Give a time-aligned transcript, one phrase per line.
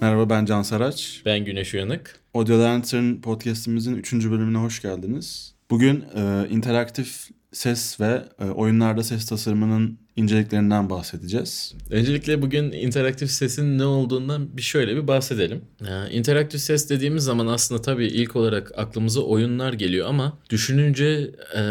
[0.00, 1.22] Merhaba ben Can Saraç.
[1.24, 2.20] Ben Güneş Uyanık.
[2.34, 4.12] Audio Lantern podcastimizin 3.
[4.12, 5.54] bölümüne hoş geldiniz.
[5.70, 11.74] Bugün e, interaktif ses ve e, oyunlarda ses tasarımının inceliklerinden bahsedeceğiz.
[11.90, 15.60] Öncelikle bugün interaktif sesin ne olduğundan bir şöyle bir bahsedelim.
[15.88, 21.62] Ee, interaktif ses dediğimiz zaman aslında tabii ilk olarak aklımıza oyunlar geliyor ama düşününce e,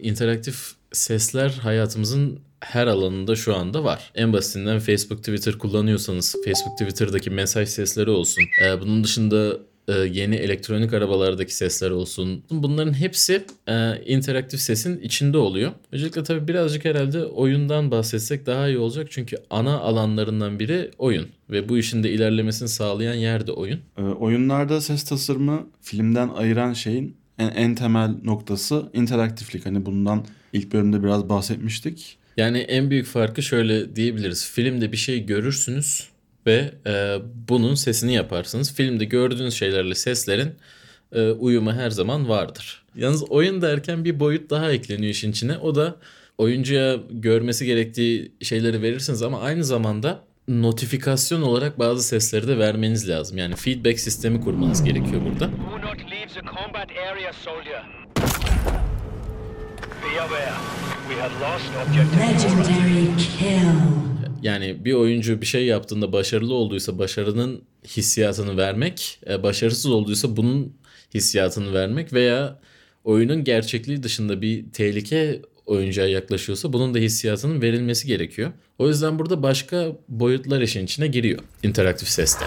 [0.00, 4.10] interaktif sesler hayatımızın her alanında şu anda var.
[4.14, 8.44] En basitinden Facebook, Twitter kullanıyorsanız Facebook, Twitter'daki mesaj sesleri olsun.
[8.64, 12.44] Ee, bunun dışında e, yeni elektronik arabalardaki sesler olsun.
[12.50, 15.72] Bunların hepsi e, interaktif sesin içinde oluyor.
[15.92, 19.06] Öncelikle tabii birazcık herhalde oyundan bahsetsek daha iyi olacak.
[19.10, 21.26] Çünkü ana alanlarından biri oyun.
[21.50, 23.80] Ve bu işin de ilerlemesini sağlayan yer de oyun.
[23.98, 29.66] E, oyunlarda ses tasarımı filmden ayıran şeyin en, en temel noktası interaktiflik.
[29.66, 32.18] Hani bundan ilk bölümde biraz bahsetmiştik.
[32.36, 34.50] Yani en büyük farkı şöyle diyebiliriz.
[34.50, 36.08] Filmde bir şey görürsünüz
[36.46, 37.18] ve e,
[37.48, 38.74] bunun sesini yaparsınız.
[38.74, 40.54] Filmde gördüğünüz şeylerle seslerin
[41.12, 42.82] e, uyumu her zaman vardır.
[42.96, 45.58] Yalnız oyun derken bir boyut daha ekleniyor işin içine.
[45.58, 45.96] O da
[46.38, 53.38] oyuncuya görmesi gerektiği şeyleri verirsiniz ama aynı zamanda notifikasyon olarak bazı sesleri de vermeniz lazım.
[53.38, 55.50] Yani feedback sistemi kurmanız gerekiyor burada.
[60.16, 60.95] Kill.
[64.42, 70.76] Yani bir oyuncu bir şey yaptığında başarılı olduysa başarının hissiyatını vermek, e, başarısız olduysa bunun
[71.14, 72.60] hissiyatını vermek veya
[73.04, 78.52] oyunun gerçekliği dışında bir tehlike oyuncuya yaklaşıyorsa bunun da hissiyatının verilmesi gerekiyor.
[78.78, 82.44] O yüzden burada başka boyutlar işin içine giriyor interaktif seste.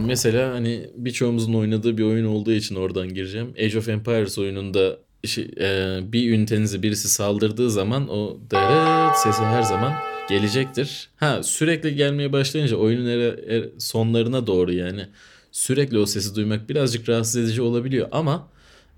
[0.00, 3.54] Yani mesela hani birçoğumuzun oynadığı bir oyun olduğu için oradan gireceğim.
[3.58, 9.62] Age of Empires oyununda şey, e, bir ünitenize birisi saldırdığı zaman o deret sesi her
[9.62, 9.92] zaman
[10.28, 11.08] gelecektir.
[11.16, 13.18] Ha sürekli gelmeye başlayınca oyunun er,
[13.48, 15.06] er, sonlarına doğru yani
[15.52, 18.48] sürekli o sesi duymak birazcık rahatsız edici olabiliyor ama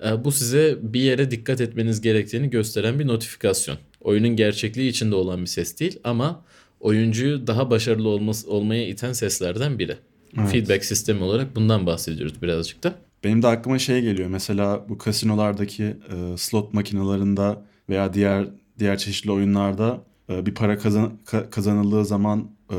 [0.05, 3.79] e, bu size bir yere dikkat etmeniz gerektiğini gösteren bir notifikasyon.
[4.01, 6.45] Oyunun gerçekliği içinde olan bir ses değil ama
[6.81, 9.97] oyuncuyu daha başarılı olması, olmaya iten seslerden biri.
[10.39, 10.49] Evet.
[10.49, 12.95] Feedback sistemi olarak bundan bahsediyoruz birazcık da.
[13.25, 14.29] Benim de aklıma şey geliyor.
[14.29, 18.47] Mesela bu kasinolardaki e, slot makinalarında veya diğer
[18.79, 22.77] diğer çeşitli oyunlarda e, bir para kazan, ka, kazanıldığı zaman e,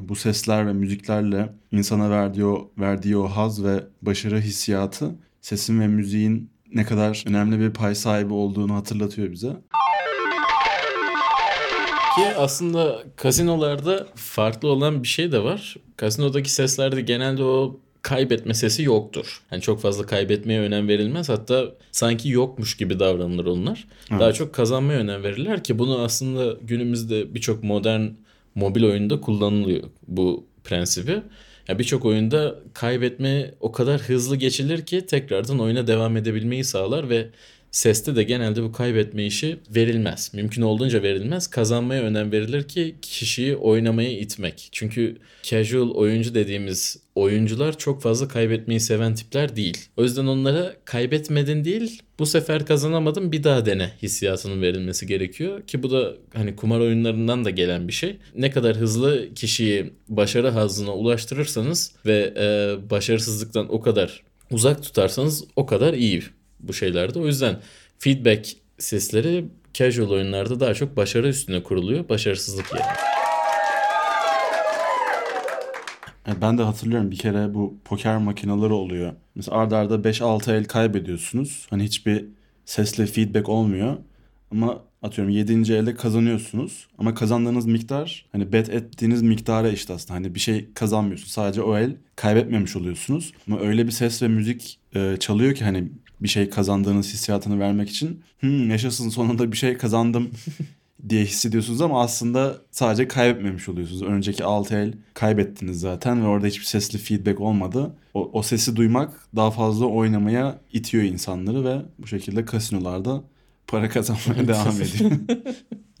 [0.00, 5.86] bu sesler ve müziklerle insana verdiği o, verdiği o haz ve başarı hissiyatı sesin ve
[5.86, 9.56] müziğin ne kadar önemli bir pay sahibi olduğunu hatırlatıyor bize.
[12.16, 15.76] Ki aslında kasinolarda farklı olan bir şey de var.
[15.96, 19.42] Kasinodaki seslerde genelde o kaybetme sesi yoktur.
[19.52, 21.28] Yani çok fazla kaybetmeye önem verilmez.
[21.28, 23.86] Hatta sanki yokmuş gibi davranılır onlar.
[24.10, 24.20] Evet.
[24.20, 28.06] Daha çok kazanmaya önem verirler ki bunu aslında günümüzde birçok modern
[28.54, 31.22] mobil oyunda kullanılıyor bu prensibi.
[31.68, 37.28] Yani birçok oyunda kaybetme o kadar hızlı geçilir ki tekrardan oyuna devam edebilmeyi sağlar ve
[37.76, 40.30] Seste de genelde bu kaybetme işi verilmez.
[40.34, 41.46] Mümkün olduğunca verilmez.
[41.46, 44.68] Kazanmaya önem verilir ki kişiyi oynamaya itmek.
[44.72, 49.78] Çünkü casual oyuncu dediğimiz oyuncular çok fazla kaybetmeyi seven tipler değil.
[49.96, 55.62] O yüzden onlara kaybetmedin değil bu sefer kazanamadım bir daha dene hissiyatının verilmesi gerekiyor.
[55.66, 58.16] Ki bu da hani kumar oyunlarından da gelen bir şey.
[58.34, 65.66] Ne kadar hızlı kişiyi başarı hazına ulaştırırsanız ve e, başarısızlıktan o kadar uzak tutarsanız o
[65.66, 66.22] kadar iyi
[66.60, 67.18] bu şeylerde.
[67.18, 67.60] O yüzden
[67.98, 69.44] feedback sesleri
[69.74, 72.08] casual oyunlarda daha çok başarı üstüne kuruluyor.
[72.08, 72.86] Başarısızlık yerine.
[76.28, 79.12] E, ben de hatırlıyorum bir kere bu poker makineleri oluyor.
[79.34, 81.66] Mesela arda arda 5-6 el kaybediyorsunuz.
[81.70, 82.24] Hani hiçbir
[82.64, 83.96] sesle feedback olmuyor.
[84.50, 85.72] Ama atıyorum 7.
[85.72, 86.86] elde kazanıyorsunuz.
[86.98, 90.14] Ama kazandığınız miktar hani bet ettiğiniz miktara eşit aslında.
[90.14, 91.32] Hani bir şey kazanmıyorsunuz.
[91.32, 93.32] Sadece o el kaybetmemiş oluyorsunuz.
[93.46, 95.88] Ama öyle bir ses ve müzik e, çalıyor ki hani
[96.20, 100.30] bir şey kazandığınız hissiyatını vermek için hmm, yaşasın sonunda bir şey kazandım
[101.08, 104.02] diye hissediyorsunuz ama aslında sadece kaybetmemiş oluyorsunuz.
[104.02, 107.94] Önceki 6 el kaybettiniz zaten ve orada hiçbir sesli feedback olmadı.
[108.14, 113.22] O, o sesi duymak daha fazla oynamaya itiyor insanları ve bu şekilde kasinolarda
[113.66, 115.10] para kazanmaya devam ediyor.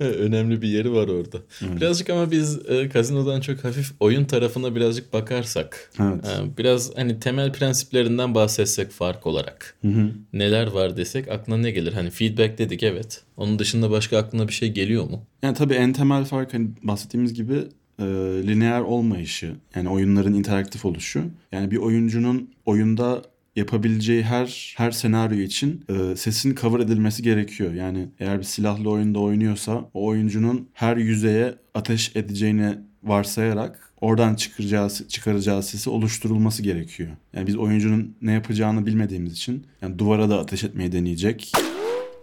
[0.00, 1.38] Önemli bir yeri var orada.
[1.62, 1.76] Evet.
[1.76, 5.90] Birazcık ama biz e, kazinodan çok hafif oyun tarafına birazcık bakarsak.
[6.00, 6.24] Evet.
[6.24, 9.76] e, biraz hani temel prensiplerinden bahsetsek fark olarak.
[9.82, 10.10] Hı hı.
[10.32, 11.92] Neler var desek aklına ne gelir?
[11.92, 13.22] Hani feedback dedik evet.
[13.36, 15.22] Onun dışında başka aklına bir şey geliyor mu?
[15.42, 17.64] Yani tabii en temel fark hani bahsettiğimiz gibi
[17.98, 18.04] e,
[18.46, 19.54] lineer olmayışı.
[19.74, 21.24] Yani oyunların interaktif oluşu.
[21.52, 23.22] Yani bir oyuncunun oyunda
[23.56, 27.74] yapabileceği her her senaryo için e, sesin cover edilmesi gerekiyor.
[27.74, 34.90] Yani eğer bir silahlı oyunda oynuyorsa o oyuncunun her yüzeye ateş edeceğini varsayarak oradan çıkaracağı,
[34.90, 37.10] çıkaracağı sesi oluşturulması gerekiyor.
[37.32, 41.52] Yani biz oyuncunun ne yapacağını bilmediğimiz için yani duvara da ateş etmeyi deneyecek.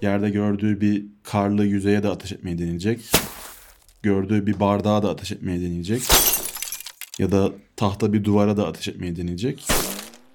[0.01, 2.99] Yerde gördüğü bir karlı yüzeye de ateş etmeyi deneyecek.
[4.03, 6.01] Gördüğü bir bardağa da ateş etmeyi deneyecek.
[7.19, 9.67] Ya da tahta bir duvara da ateş etmeyi deneyecek.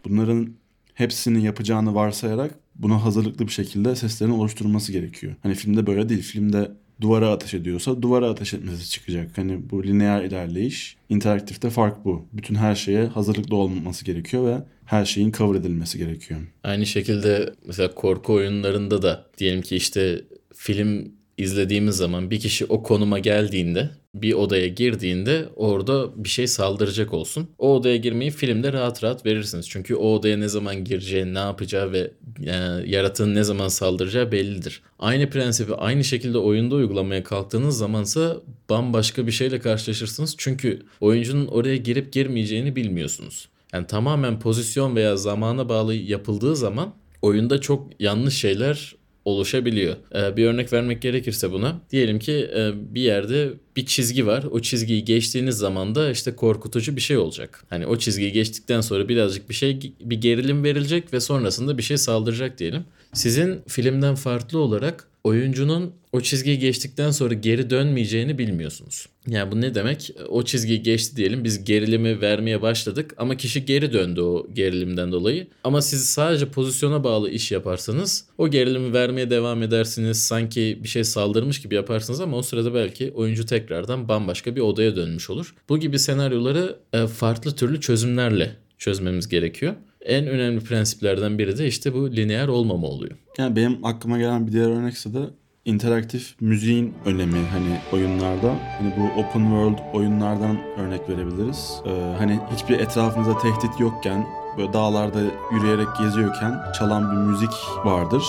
[0.05, 0.55] Bunların
[0.99, 5.35] hepsini yapacağını varsayarak buna hazırlıklı bir şekilde seslerini oluşturması gerekiyor.
[5.43, 6.23] Hani filmde böyle değil.
[6.23, 9.39] Filmde duvara ateş ediyorsa duvara ateş etmesi çıkacak.
[9.39, 10.97] Hani bu lineer ilerleyiş.
[11.09, 12.27] interaktifte fark bu.
[12.33, 16.41] Bütün her şeye hazırlıklı olması gerekiyor ve her şeyin cover edilmesi gerekiyor.
[16.65, 20.25] Aynı şekilde mesela korku oyunlarında da diyelim ki işte
[20.55, 27.15] film izlediğimiz zaman bir kişi o konuma geldiğinde bir odaya girdiğinde orada bir şey saldıracak
[27.15, 27.49] olsun.
[27.59, 29.69] O odaya girmeyi filmde rahat rahat verirsiniz.
[29.69, 32.11] Çünkü o odaya ne zaman gireceği, ne yapacağı ve
[32.41, 34.83] yani yaratığın ne zaman saldıracağı bellidir.
[34.99, 38.37] Aynı prensibi aynı şekilde oyunda uygulamaya kalktığınız zamansa
[38.71, 40.35] bambaşka bir şeyle karşılaşırsınız.
[40.39, 43.49] Çünkü oyuncunun oraya girip girmeyeceğini bilmiyorsunuz.
[43.73, 49.97] Yani tamamen pozisyon veya zamana bağlı yapıldığı zaman oyunda çok yanlış şeyler oluşabiliyor.
[50.15, 51.81] Ee, bir örnek vermek gerekirse buna.
[51.91, 54.45] Diyelim ki e, bir yerde bir çizgi var.
[54.51, 57.65] O çizgiyi geçtiğiniz zaman da işte korkutucu bir şey olacak.
[57.71, 61.97] Hani o çizgiyi geçtikten sonra birazcık bir şey bir gerilim verilecek ve sonrasında bir şey
[61.99, 62.85] saldıracak diyelim.
[63.13, 69.07] Sizin filmden farklı olarak oyuncunun o çizgiyi geçtikten sonra geri dönmeyeceğini bilmiyorsunuz.
[69.27, 70.11] Yani bu ne demek?
[70.29, 75.47] O çizgiyi geçti diyelim biz gerilimi vermeye başladık ama kişi geri döndü o gerilimden dolayı.
[75.65, 80.23] Ama siz sadece pozisyona bağlı iş yaparsanız o gerilimi vermeye devam edersiniz.
[80.23, 84.97] Sanki bir şey saldırmış gibi yaparsınız ama o sırada belki oyuncu tekrardan bambaşka bir odaya
[84.97, 85.55] dönmüş olur.
[85.69, 89.75] Bu gibi senaryoları e, farklı türlü çözümlerle çözmemiz gerekiyor.
[90.01, 93.17] En önemli prensiplerden biri de işte bu lineer olmama oluyor.
[93.39, 95.19] Yani benim aklıma gelen bir diğer örnekse de
[95.65, 98.55] interaktif müziğin önemi hani oyunlarda.
[98.79, 101.73] Hani bu open world oyunlardan örnek verebiliriz.
[101.87, 104.27] Ee, hani hiçbir etrafınızda tehdit yokken
[104.59, 105.21] böyle dağlarda
[105.53, 107.55] yürüyerek geziyorken çalan bir müzik
[107.85, 108.23] vardır.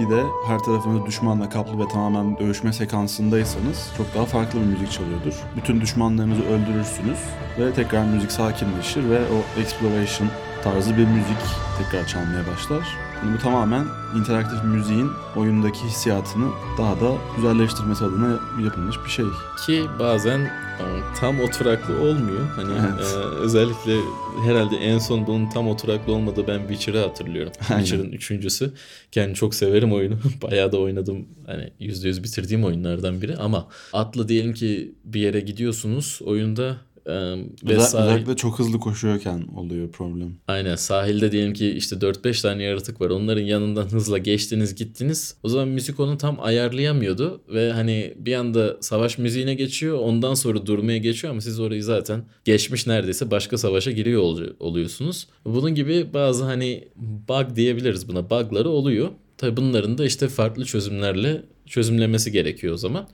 [0.00, 4.92] Bir de her tarafınız düşmanla kaplı ve tamamen dövüşme sekansındaysanız çok daha farklı bir müzik
[4.92, 5.34] çalıyordur.
[5.56, 7.18] Bütün düşmanlarınızı öldürürsünüz
[7.58, 10.28] ve tekrar müzik sakinleşir ve o exploration
[10.64, 11.42] tarzı bir müzik
[11.78, 13.11] tekrar çalmaya başlar.
[13.22, 13.86] Yani bu tamamen
[14.18, 16.48] interaktif müziğin oyundaki hissiyatını
[16.78, 19.24] daha da güzelleştirmesi adına yapılmış bir şey.
[19.66, 20.84] Ki bazen e,
[21.20, 22.40] tam oturaklı olmuyor.
[22.56, 23.14] Hani Evet.
[23.14, 23.96] e, özellikle
[24.44, 27.52] herhalde en son bunun tam oturaklı olmadığı ben Witcher'ı hatırlıyorum.
[27.68, 28.72] Witcher'ın üçüncüsü.
[29.12, 30.14] Kendi çok severim oyunu.
[30.42, 31.26] Bayağı da oynadım.
[31.46, 36.76] Hani %100 bitirdiğim oyunlardan biri ama atla diyelim ki bir yere gidiyorsunuz oyunda
[37.06, 40.34] ve sahil- özellikle çok hızlı koşuyorken oluyor problem.
[40.48, 43.10] Aynen sahilde diyelim ki işte 4-5 tane yaratık var.
[43.10, 45.36] Onların yanından hızla geçtiniz gittiniz.
[45.42, 47.40] O zaman müzik onu tam ayarlayamıyordu.
[47.48, 49.98] Ve hani bir anda savaş müziğine geçiyor.
[49.98, 55.26] Ondan sonra durmaya geçiyor ama siz orayı zaten geçmiş neredeyse başka savaşa giriyor ol- oluyorsunuz.
[55.44, 56.88] Bunun gibi bazı hani
[57.28, 58.30] bug diyebiliriz buna.
[58.30, 59.08] Bug'ları oluyor.
[59.38, 63.08] Tabii bunların da işte farklı çözümlerle çözümlemesi gerekiyor o zaman.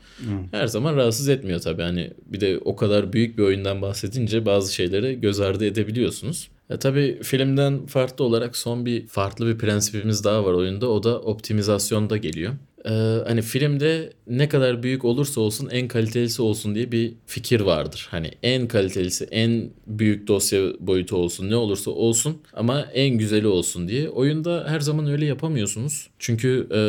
[0.50, 1.83] Her zaman rahatsız etmiyor tabii.
[1.83, 6.49] Hani bir de o kadar büyük bir oyundan bahsedince bazı şeyleri göz ardı edebiliyorsunuz.
[6.71, 10.90] E tabii filmden farklı olarak son bir farklı bir prensibimiz daha var oyunda.
[10.90, 12.55] O da optimizasyonda geliyor.
[12.85, 12.91] Ee,
[13.27, 18.09] hani filmde ne kadar büyük olursa olsun en kalitelisi olsun diye bir fikir vardır.
[18.11, 23.89] Hani en kalitelisi, en büyük dosya boyutu olsun, ne olursa olsun ama en güzeli olsun
[23.89, 24.09] diye.
[24.09, 26.11] Oyunda her zaman öyle yapamıyorsunuz.
[26.19, 26.81] Çünkü e,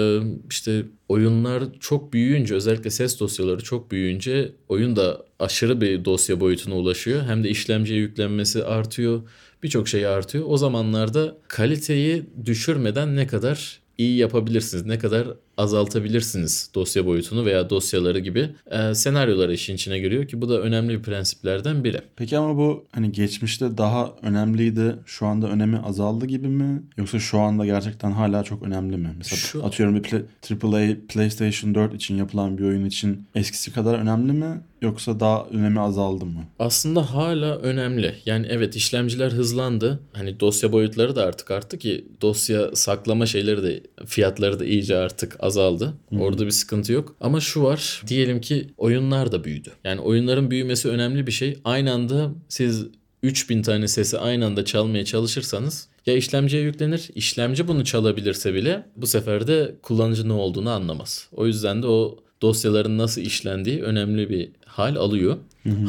[0.49, 6.75] işte oyunlar çok büyüyünce özellikle ses dosyaları çok büyüyünce oyun da aşırı bir dosya boyutuna
[6.75, 7.21] ulaşıyor.
[7.23, 9.21] Hem de işlemciye yüklenmesi artıyor.
[9.63, 10.45] Birçok şey artıyor.
[10.47, 15.27] O zamanlarda kaliteyi düşürmeden ne kadar iyi yapabilirsiniz, ne kadar
[15.59, 20.97] azaltabilirsiniz dosya boyutunu veya dosyaları gibi e, senaryoları işin içine giriyor ki bu da önemli
[20.97, 22.01] bir prensiplerden biri.
[22.15, 26.83] Peki ama bu hani geçmişte daha önemliydi, şu anda önemi azaldı gibi mi?
[26.97, 29.13] Yoksa şu anda gerçekten hala çok önemli mi?
[29.17, 33.93] Mesela Şu- atıyorum bir play- AAA PlayStation 4 için yapılan bir oyun için eskisi kadar
[33.99, 34.61] önemli mi?
[34.81, 36.43] Yoksa daha önemi azaldı mı?
[36.59, 38.15] Aslında hala önemli.
[38.25, 39.99] Yani evet işlemciler hızlandı.
[40.13, 45.35] Hani dosya boyutları da artık arttı ki dosya saklama şeyleri de fiyatları da iyice artık
[45.49, 45.93] azaldı.
[46.19, 47.15] Orada bir sıkıntı yok.
[47.21, 48.03] Ama şu var.
[48.07, 49.71] Diyelim ki oyunlar da büyüdü.
[49.83, 51.57] Yani oyunların büyümesi önemli bir şey.
[51.63, 52.85] Aynı anda siz
[53.23, 59.07] 3000 tane sesi aynı anda çalmaya çalışırsanız ya işlemciye yüklenir, işlemci bunu çalabilirse bile bu
[59.07, 61.27] sefer de kullanıcı ne olduğunu anlamaz.
[61.31, 65.37] O yüzden de o dosyaların nasıl işlendiği önemli bir hal alıyor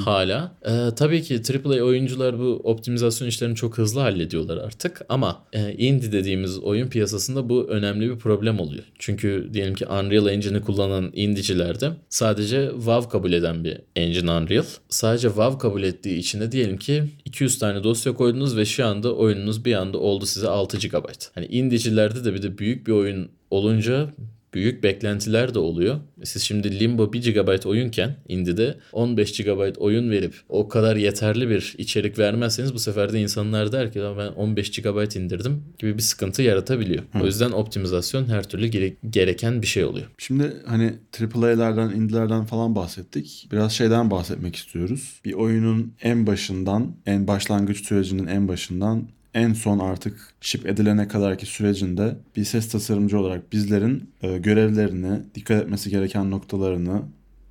[0.05, 0.53] hala.
[0.67, 6.13] Ee, tabii ki AAA oyuncular bu optimizasyon işlerini çok hızlı hallediyorlar artık ama e, indie
[6.13, 8.85] dediğimiz oyun piyasasında bu önemli bir problem oluyor.
[8.99, 14.65] Çünkü diyelim ki Unreal Engine'i kullanan indicilerde sadece WoW kabul eden bir engine Unreal.
[14.89, 19.15] Sadece WoW kabul ettiği için de diyelim ki 200 tane dosya koydunuz ve şu anda
[19.15, 21.05] oyununuz bir anda oldu size 6 GB.
[21.35, 24.11] Hani indicilerde de bir de büyük bir oyun olunca
[24.55, 26.01] büyük beklentiler de oluyor.
[26.25, 31.75] Siz şimdi Limbo 1 GB oyunken Indie'de 15 GB oyun verip o kadar yeterli bir
[31.79, 36.03] içerik vermezseniz bu sefer de insanlar der ki "Ya ben 15 GB indirdim gibi bir
[36.03, 37.03] sıkıntı yaratabiliyor.
[37.23, 40.07] O yüzden optimizasyon her türlü gere- gereken bir şey oluyor.
[40.19, 40.93] Şimdi hani
[41.35, 43.49] AAA'lerden, indie'lerden falan bahsettik.
[43.53, 45.21] Biraz şeyden bahsetmek istiyoruz.
[45.25, 51.47] Bir oyunun en başından, en başlangıç sürecinin en başından en son artık ship edilene kadarki
[51.47, 57.03] sürecinde bir ses tasarımcı olarak bizlerin e, görevlerini, dikkat etmesi gereken noktalarını,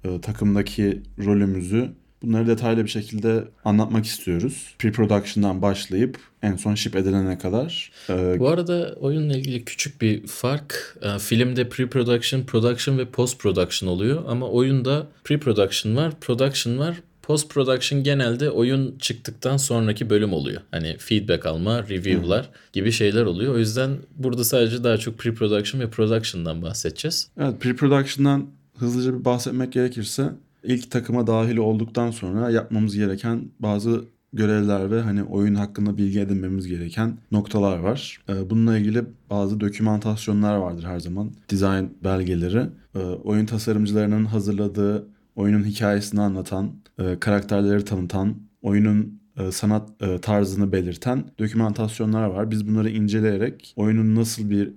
[0.04, 4.76] e, takımdaki rolümüzü bunları detaylı bir şekilde anlatmak istiyoruz.
[4.80, 7.92] Pre-production'dan başlayıp en son ship edilene kadar.
[8.10, 10.98] E, Bu arada oyunla ilgili küçük bir fark.
[11.02, 16.96] Ee, Filmde pre-production, production ve post-production oluyor ama oyunda pre-production var, production var.
[17.30, 20.62] Post-production genelde oyun çıktıktan sonraki bölüm oluyor.
[20.72, 23.54] Hani feedback alma, review'lar gibi şeyler oluyor.
[23.54, 27.30] O yüzden burada sadece daha çok pre-production ve production'dan bahsedeceğiz.
[27.40, 28.46] Evet, pre-production'dan
[28.78, 30.30] hızlıca bir bahsetmek gerekirse
[30.64, 36.68] ilk takıma dahil olduktan sonra yapmamız gereken bazı görevler ve hani oyun hakkında bilgi edinmemiz
[36.68, 38.20] gereken noktalar var.
[38.30, 41.32] Ee, Bununla ilgili bazı dokümantasyonlar vardır her zaman.
[41.52, 42.66] Design belgeleri.
[42.96, 50.72] Ee, Oyun tasarımcılarının hazırladığı oyunun hikayesini anlatan, e, karakterleri tanıtan, oyunun e, sanat e, tarzını
[50.72, 52.52] belirten dokümantasyonlar var.
[52.52, 54.72] Biz bunları inceleyerek oyunun nasıl bir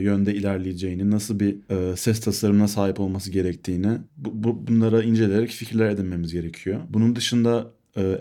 [0.00, 1.56] yönde ilerleyeceğini, nasıl bir
[1.96, 6.80] ses tasarımına sahip olması gerektiğini bu, bu, bunlara inceleyerek fikirler edinmemiz gerekiyor.
[6.90, 7.70] Bunun dışında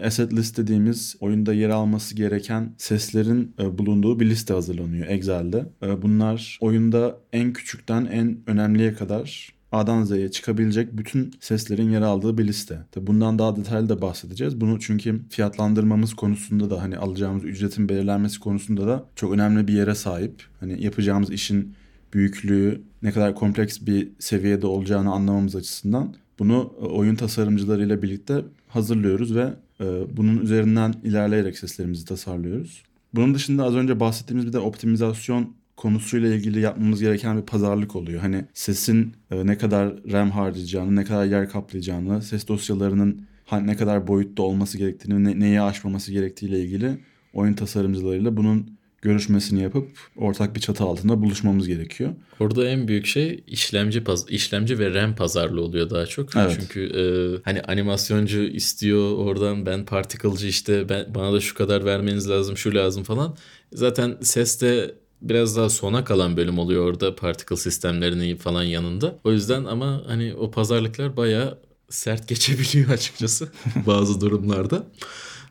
[0.04, 5.66] asset list dediğimiz oyunda yer alması gereken seslerin bulunduğu bir liste hazırlanıyor Excel'de.
[6.02, 12.80] Bunlar oyunda en küçükten en önemliye kadar A'dan çıkabilecek bütün seslerin yer aldığı bir liste.
[12.92, 14.62] Tabi bundan daha detaylı da bahsedeceğiz.
[14.62, 19.96] Bunu çünkü fiyatlandırmamız konusunda da hani alacağımız ücretin belirlenmesi konusunda da çok önemli bir yere
[19.96, 20.44] sahip.
[20.60, 21.76] Hani yapacağımız işin
[22.14, 29.36] büyüklüğü ne kadar kompleks bir seviyede olacağını anlamamız açısından bunu e, oyun tasarımcılarıyla birlikte hazırlıyoruz
[29.36, 29.86] ve e,
[30.18, 32.84] bunun üzerinden ilerleyerek seslerimizi tasarlıyoruz.
[33.14, 38.22] Bunun dışında az önce bahsettiğimiz bir de optimizasyon konusuyla ilgili yapmamız gereken bir pazarlık oluyor.
[38.22, 43.28] Hani sesin e, ne kadar RAM harcayacağını, ne kadar yer kaplayacağını, ses dosyalarının
[43.62, 46.98] ne kadar boyutta olması gerektiğini, ne, neyi aşmaması gerektiğiyle ilgili
[47.34, 52.14] oyun tasarımcılarıyla bunun görüşmesini yapıp ortak bir çatı altında buluşmamız gerekiyor.
[52.40, 56.36] Orada en büyük şey işlemci paz işlemci ve RAM pazarlığı oluyor daha çok.
[56.36, 56.58] Evet.
[56.60, 57.04] Çünkü e,
[57.46, 62.76] hani animasyoncu istiyor oradan ben particle'cı işte ben bana da şu kadar vermeniz lazım, şu
[62.76, 63.36] lazım falan.
[63.74, 69.20] Zaten seste biraz daha sona kalan bölüm oluyor orada particle sistemlerinin falan yanında.
[69.24, 71.60] O yüzden ama hani o pazarlıklar bayağı
[71.90, 73.50] sert geçebiliyor açıkçası
[73.88, 74.88] bazı durumlarda.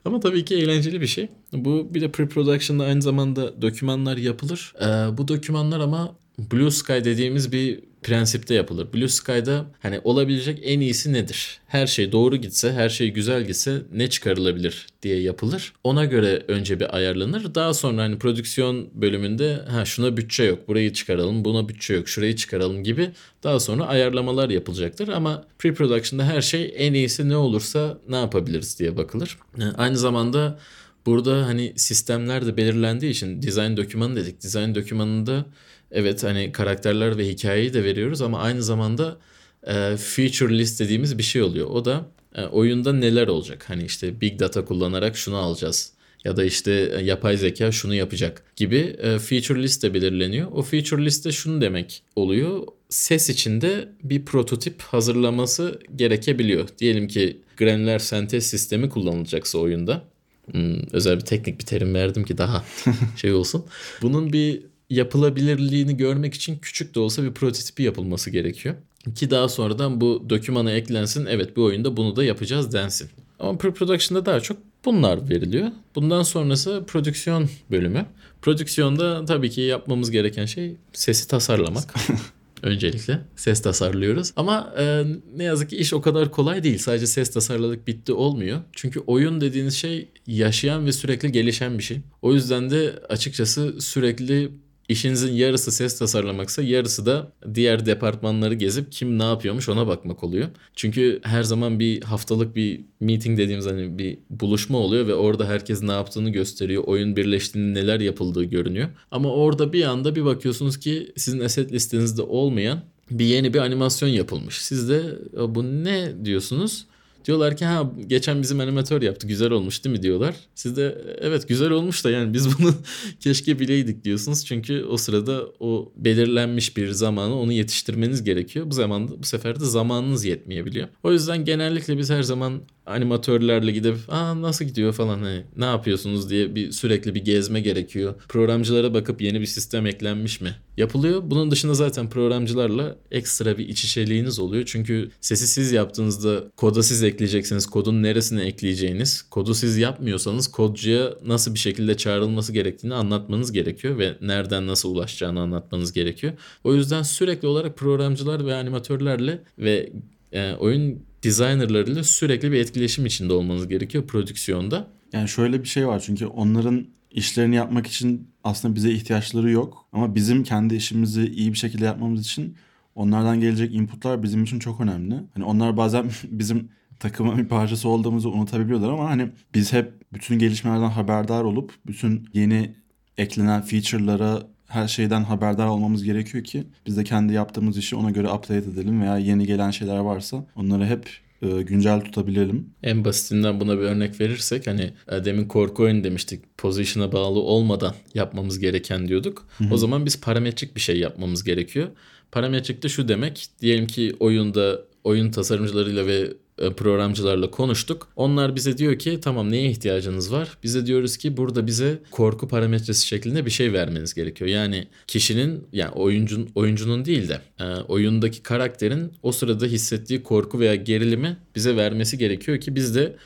[0.04, 1.28] Ama tabii ki eğlenceli bir şey.
[1.52, 4.72] Bu bir de pre-production'da aynı zamanda dokümanlar yapılır.
[4.80, 6.16] Ee, bu dokümanlar ama
[6.52, 8.92] Blue Sky dediğimiz bir prensipte yapılır.
[8.94, 11.58] Blue Sky'da hani olabilecek en iyisi nedir?
[11.66, 15.72] Her şey doğru gitse, her şey güzel gitse ne çıkarılabilir diye yapılır.
[15.84, 17.54] Ona göre önce bir ayarlanır.
[17.54, 22.36] Daha sonra hani prodüksiyon bölümünde ha şuna bütçe yok, burayı çıkaralım, buna bütçe yok, şurayı
[22.36, 23.10] çıkaralım gibi
[23.42, 25.08] daha sonra ayarlamalar yapılacaktır.
[25.08, 29.38] Ama pre-production'da her şey en iyisi ne olursa ne yapabiliriz diye bakılır.
[29.58, 30.58] Ee, Aynı zamanda
[31.06, 34.42] Burada hani sistemler de belirlendiği için design dokümanı dedik.
[34.42, 35.46] Design dokümanında
[35.90, 39.18] evet hani karakterler ve hikayeyi de veriyoruz ama aynı zamanda
[39.66, 41.66] e, feature list dediğimiz bir şey oluyor.
[41.66, 43.64] O da e, oyunda neler olacak?
[43.68, 45.92] Hani işte big data kullanarak şunu alacağız
[46.26, 50.52] ya da işte e, yapay zeka şunu yapacak gibi e, feature liste belirleniyor.
[50.52, 52.62] O feature liste şunu demek oluyor.
[52.88, 56.68] ses içinde bir prototip hazırlaması gerekebiliyor.
[56.78, 60.04] Diyelim ki granüler sentez sistemi kullanılacaksa oyunda.
[60.50, 62.64] Hmm, özel bir teknik bir terim verdim ki daha
[63.16, 63.64] şey olsun.
[64.02, 68.74] Bunun bir yapılabilirliğini görmek için küçük de olsa bir prototipi yapılması gerekiyor.
[69.14, 71.26] Ki daha sonradan bu dokümana eklensin.
[71.26, 73.10] Evet bu oyunda bunu da yapacağız densin.
[73.38, 75.68] Ama pre-production'da daha çok bunlar veriliyor.
[75.94, 78.06] Bundan sonrası prodüksiyon bölümü.
[78.42, 81.94] Prodüksiyonda tabii ki yapmamız gereken şey sesi tasarlamak.
[82.62, 84.32] Öncelikle ses tasarlıyoruz.
[84.36, 85.04] Ama e,
[85.36, 86.78] ne yazık ki iş o kadar kolay değil.
[86.78, 88.60] Sadece ses tasarladık bitti olmuyor.
[88.72, 92.00] Çünkü oyun dediğiniz şey yaşayan ve sürekli gelişen bir şey.
[92.22, 94.50] O yüzden de açıkçası sürekli
[94.88, 100.48] İşinizin yarısı ses tasarlamaksa yarısı da diğer departmanları gezip kim ne yapıyormuş ona bakmak oluyor.
[100.76, 105.82] Çünkü her zaman bir haftalık bir meeting dediğimiz hani bir buluşma oluyor ve orada herkes
[105.82, 106.84] ne yaptığını gösteriyor.
[106.86, 108.88] Oyun birleştiğinde neler yapıldığı görünüyor.
[109.10, 114.08] Ama orada bir anda bir bakıyorsunuz ki sizin asset listenizde olmayan bir yeni bir animasyon
[114.08, 114.62] yapılmış.
[114.62, 115.02] Siz de
[115.48, 116.86] bu ne diyorsunuz?
[117.26, 120.34] Diyorlar ki ha geçen bizim animatör yaptı güzel olmuş değil mi diyorlar.
[120.54, 122.74] Siz de evet güzel olmuş da yani biz bunu
[123.20, 124.46] keşke bileydik diyorsunuz.
[124.46, 128.70] Çünkü o sırada o belirlenmiş bir zamanı onu yetiştirmeniz gerekiyor.
[128.70, 130.88] Bu zamanda bu sefer de zamanınız yetmeyebiliyor.
[131.02, 136.30] O yüzden genellikle biz her zaman animatörlerle gidip aa nasıl gidiyor falan hani ne yapıyorsunuz
[136.30, 138.14] diye bir sürekli bir gezme gerekiyor.
[138.28, 140.56] Programcılara bakıp yeni bir sistem eklenmiş mi?
[140.76, 141.22] Yapılıyor.
[141.24, 144.64] Bunun dışında zaten programcılarla ekstra bir iç içeliğiniz oluyor.
[144.66, 147.66] Çünkü sesi siz yaptığınızda koda siz ekleyeceksiniz.
[147.66, 149.22] Kodun neresine ekleyeceğiniz.
[149.22, 155.40] Kodu siz yapmıyorsanız kodcuya nasıl bir şekilde çağrılması gerektiğini anlatmanız gerekiyor ve nereden nasıl ulaşacağını
[155.40, 156.32] anlatmanız gerekiyor.
[156.64, 159.92] O yüzden sürekli olarak programcılar ve animatörlerle ve
[160.32, 164.88] e, oyun designerlarıyla sürekli bir etkileşim içinde olmanız gerekiyor prodüksiyonda.
[165.12, 169.88] Yani şöyle bir şey var çünkü onların işlerini yapmak için aslında bize ihtiyaçları yok.
[169.92, 172.56] Ama bizim kendi işimizi iyi bir şekilde yapmamız için
[172.94, 175.14] onlardan gelecek inputlar bizim için çok önemli.
[175.34, 176.68] Hani onlar bazen bizim
[177.00, 182.74] takımın bir parçası olduğumuzu unutabiliyorlar ama hani biz hep bütün gelişmelerden haberdar olup bütün yeni
[183.16, 188.28] eklenen feature'lara her şeyden haberdar olmamız gerekiyor ki biz de kendi yaptığımız işi ona göre
[188.28, 191.08] update edelim veya yeni gelen şeyler varsa onları hep
[191.42, 192.70] e, güncel tutabilelim.
[192.82, 196.58] En basitinden buna bir örnek verirsek hani e, demin korku oyunu demiştik.
[196.58, 199.46] Position'a bağlı olmadan yapmamız gereken diyorduk.
[199.58, 199.74] Hı hı.
[199.74, 201.88] O zaman biz parametrik bir şey yapmamız gerekiyor.
[202.32, 203.46] Parametrik de şu demek.
[203.60, 208.08] Diyelim ki oyunda oyun tasarımcılarıyla ve programcılarla konuştuk.
[208.16, 210.58] Onlar bize diyor ki tamam neye ihtiyacınız var?
[210.62, 214.50] Bize diyoruz ki burada bize korku parametresi şeklinde bir şey vermeniz gerekiyor.
[214.50, 220.74] Yani kişinin yani oyuncunun oyuncunun değil de e, oyundaki karakterin o sırada hissettiği korku veya
[220.74, 223.16] gerilimi bize vermesi gerekiyor ki biz de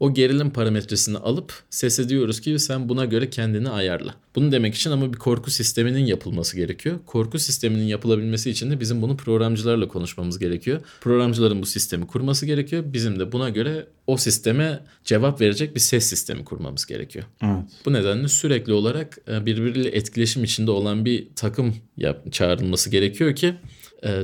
[0.00, 4.14] o gerilim parametresini alıp sese diyoruz ki sen buna göre kendini ayarla.
[4.34, 6.98] Bunu demek için ama bir korku sisteminin yapılması gerekiyor.
[7.06, 10.80] Korku sisteminin yapılabilmesi için de bizim bunu programcılarla konuşmamız gerekiyor.
[11.00, 12.84] Programcıların bu sistemi kurması gerekiyor.
[12.86, 17.24] Bizim de buna göre o sisteme cevap verecek bir ses sistemi kurmamız gerekiyor.
[17.42, 17.64] Evet.
[17.86, 23.54] Bu nedenle sürekli olarak e, birbiriyle etkileşim içinde olan bir takım yap, çağrılması gerekiyor ki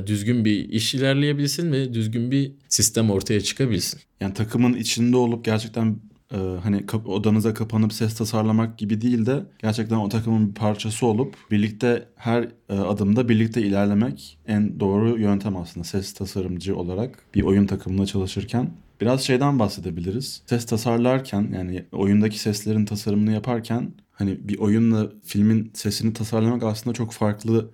[0.07, 3.99] düzgün bir iş ilerleyebilsin ve düzgün bir sistem ortaya çıkabilsin.
[4.21, 5.95] Yani takımın içinde olup gerçekten
[6.33, 11.05] e, hani kap- odanıza kapanıp ses tasarlamak gibi değil de gerçekten o takımın bir parçası
[11.05, 17.43] olup birlikte her e, adımda birlikte ilerlemek en doğru yöntem aslında ses tasarımcı olarak bir
[17.43, 18.71] oyun takımında çalışırken.
[19.01, 20.41] Biraz şeyden bahsedebiliriz.
[20.45, 27.11] Ses tasarlarken yani oyundaki seslerin tasarımını yaparken hani bir oyunla filmin sesini tasarlamak aslında çok
[27.11, 27.71] farklı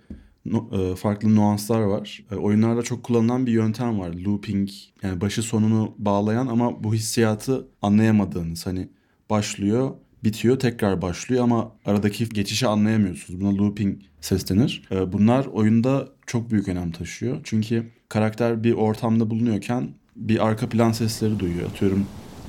[0.98, 2.24] farklı nuanslar var.
[2.38, 4.14] Oyunlarda çok kullanılan bir yöntem var.
[4.14, 4.70] Looping
[5.04, 8.90] yani başı sonunu bağlayan ama bu hissiyatı anlayamadığınız hani
[9.30, 9.92] başlıyor
[10.24, 13.42] bitiyor tekrar başlıyor ama aradaki geçişi anlayamıyorsunuz.
[13.42, 14.84] Buna looping ses denir.
[15.08, 17.38] Bunlar oyunda çok büyük önem taşıyor.
[17.44, 21.70] Çünkü karakter bir ortamda bulunuyorken bir arka plan sesleri duyuyor.
[21.70, 22.06] Atıyorum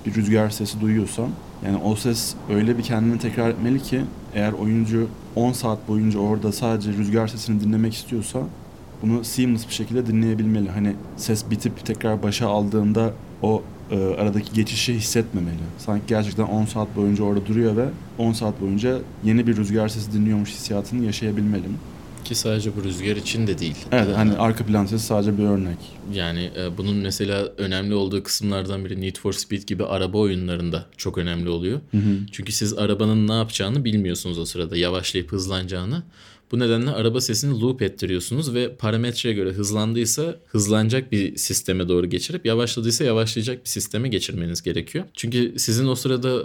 [0.07, 1.31] bir rüzgar sesi duyuyorsam
[1.67, 4.01] yani o ses öyle bir kendini tekrar etmeli ki
[4.35, 8.41] eğer oyuncu 10 saat boyunca orada sadece rüzgar sesini dinlemek istiyorsa
[9.03, 10.69] bunu seamless bir şekilde dinleyebilmeli.
[10.71, 15.57] Hani ses bitip tekrar başa aldığında o e, aradaki geçişi hissetmemeli.
[15.79, 20.13] Sanki gerçekten 10 saat boyunca orada duruyor ve 10 saat boyunca yeni bir rüzgar sesi
[20.13, 21.65] dinliyormuş hissiyatını yaşayabilmeli.
[22.25, 23.77] Ki sadece bu rüzgar için de değil.
[23.93, 25.79] Evet hani arka plan sesi sadece bir örnek.
[26.13, 31.19] Yani e, bunun mesela önemli olduğu kısımlardan biri Need for Speed gibi araba oyunlarında çok
[31.19, 31.81] önemli oluyor.
[31.91, 32.17] Hı hı.
[32.33, 34.77] Çünkü siz arabanın ne yapacağını bilmiyorsunuz o sırada.
[34.77, 36.03] Yavaşlayıp hızlanacağını.
[36.53, 42.47] Bu nedenle araba sesini loop ettiriyorsunuz ve parametreye göre hızlandıysa hızlanacak bir sisteme doğru geçirip
[42.47, 45.05] yavaşladıysa yavaşlayacak bir sisteme geçirmeniz gerekiyor.
[45.15, 46.43] Çünkü sizin o sırada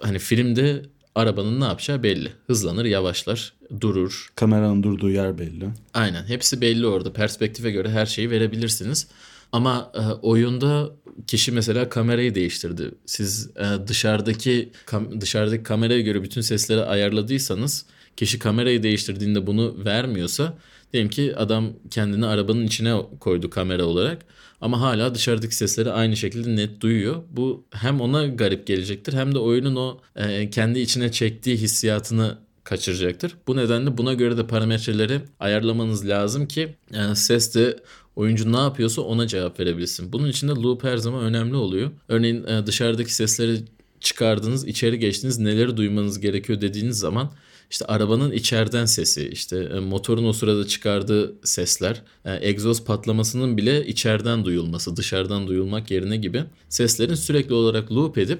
[0.00, 0.82] hani filmde
[1.14, 2.32] arabanın ne yapacağı belli.
[2.46, 4.32] Hızlanır, yavaşlar, durur.
[4.36, 5.68] Kameranın durduğu yer belli.
[5.94, 7.12] Aynen hepsi belli orada.
[7.12, 9.06] Perspektife göre her şeyi verebilirsiniz.
[9.52, 10.90] Ama e, oyunda
[11.26, 12.94] kişi mesela kamerayı değiştirdi.
[13.06, 20.58] Siz e, dışarıdaki kam- dışarıdaki kameraya göre bütün sesleri ayarladıysanız kişi kamerayı değiştirdiğinde bunu vermiyorsa
[20.92, 24.26] diyelim ki adam kendini arabanın içine koydu kamera olarak
[24.60, 27.22] ama hala dışarıdaki sesleri aynı şekilde net duyuyor.
[27.30, 33.34] Bu hem ona garip gelecektir hem de oyunun o e, kendi içine çektiği hissiyatını kaçıracaktır.
[33.46, 37.76] Bu nedenle buna göre de parametreleri ayarlamanız lazım ki e, ses de
[38.16, 40.12] oyuncu ne yapıyorsa ona cevap verebilsin.
[40.12, 41.90] Bunun için de loop her zaman önemli oluyor.
[42.08, 43.58] Örneğin e, dışarıdaki sesleri
[44.00, 47.32] çıkardınız, içeri geçtiniz, neleri duymanız gerekiyor dediğiniz zaman
[47.72, 53.86] işte arabanın içeriden sesi, işte e, motorun o sırada çıkardığı sesler, e, egzoz patlamasının bile
[53.86, 58.38] içeriden duyulması, dışarıdan duyulmak yerine gibi seslerin sürekli olarak loop edip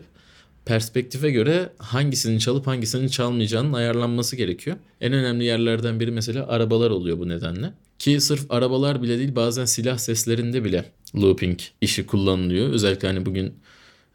[0.65, 4.77] perspektife göre hangisinin çalıp hangisinin çalmayacağının ayarlanması gerekiyor.
[5.01, 7.73] En önemli yerlerden biri mesela arabalar oluyor bu nedenle.
[7.99, 10.85] Ki sırf arabalar bile değil bazen silah seslerinde bile
[11.17, 12.69] looping işi kullanılıyor.
[12.69, 13.55] Özellikle hani bugün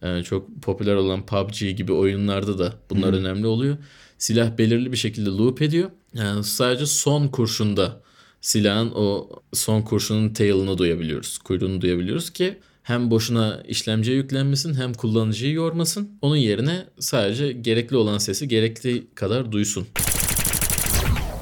[0.02, 3.78] e, çok popüler olan PUBG gibi oyunlarda da bunlar önemli oluyor.
[4.18, 5.90] Silah belirli bir şekilde loop ediyor.
[6.14, 8.02] Yani sadece son kurşunda
[8.42, 11.38] silahın o son kurşunun tail'ını duyabiliyoruz.
[11.38, 16.10] Kuyruğunu duyabiliyoruz ki hem boşuna işlemciye yüklenmesin hem kullanıcıyı yormasın.
[16.22, 19.88] Onun yerine sadece gerekli olan sesi gerekli kadar duysun.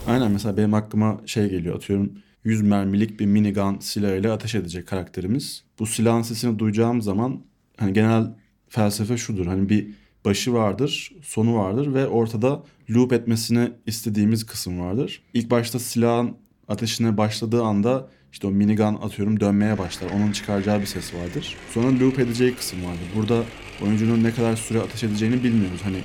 [0.08, 2.12] Aynen mesela benim aklıma şey geliyor atıyorum
[2.44, 5.64] 100 mermilik bir minigun silahıyla ateş edecek karakterimiz.
[5.80, 7.42] Bu silahın sesini duyacağım zaman
[7.78, 8.36] hani genel
[8.70, 9.46] felsefe şudur.
[9.46, 9.88] Hani bir
[10.26, 15.22] başı vardır, sonu vardır ve ortada loop etmesini istediğimiz kısım vardır.
[15.34, 16.36] İlk başta silahın
[16.68, 20.10] ateşine başladığı anda işte o minigun atıyorum dönmeye başlar.
[20.16, 21.56] Onun çıkaracağı bir ses vardır.
[21.74, 23.08] Sonra loop edeceği kısım vardır.
[23.16, 23.44] Burada
[23.84, 25.82] oyuncunun ne kadar süre ateş edeceğini bilmiyoruz.
[25.84, 25.98] Hani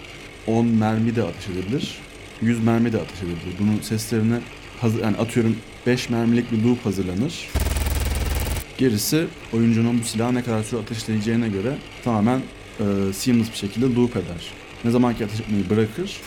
[0.47, 1.99] 10 mermi de ateş edebilir.
[2.43, 3.55] 100 mermi de ateş edebilir.
[3.61, 4.39] Bunun seslerini
[4.81, 5.57] hazır, yani atıyorum
[5.87, 7.49] 5 mermilik bir loop hazırlanır.
[8.79, 12.41] Gerisi oyuncunun bu silahı ne kadar süre ateşleyeceğine göre tamamen
[12.81, 14.53] e, seamless bir şekilde loop eder.
[14.85, 16.21] Ne zaman ki ateş etmeyi bırakır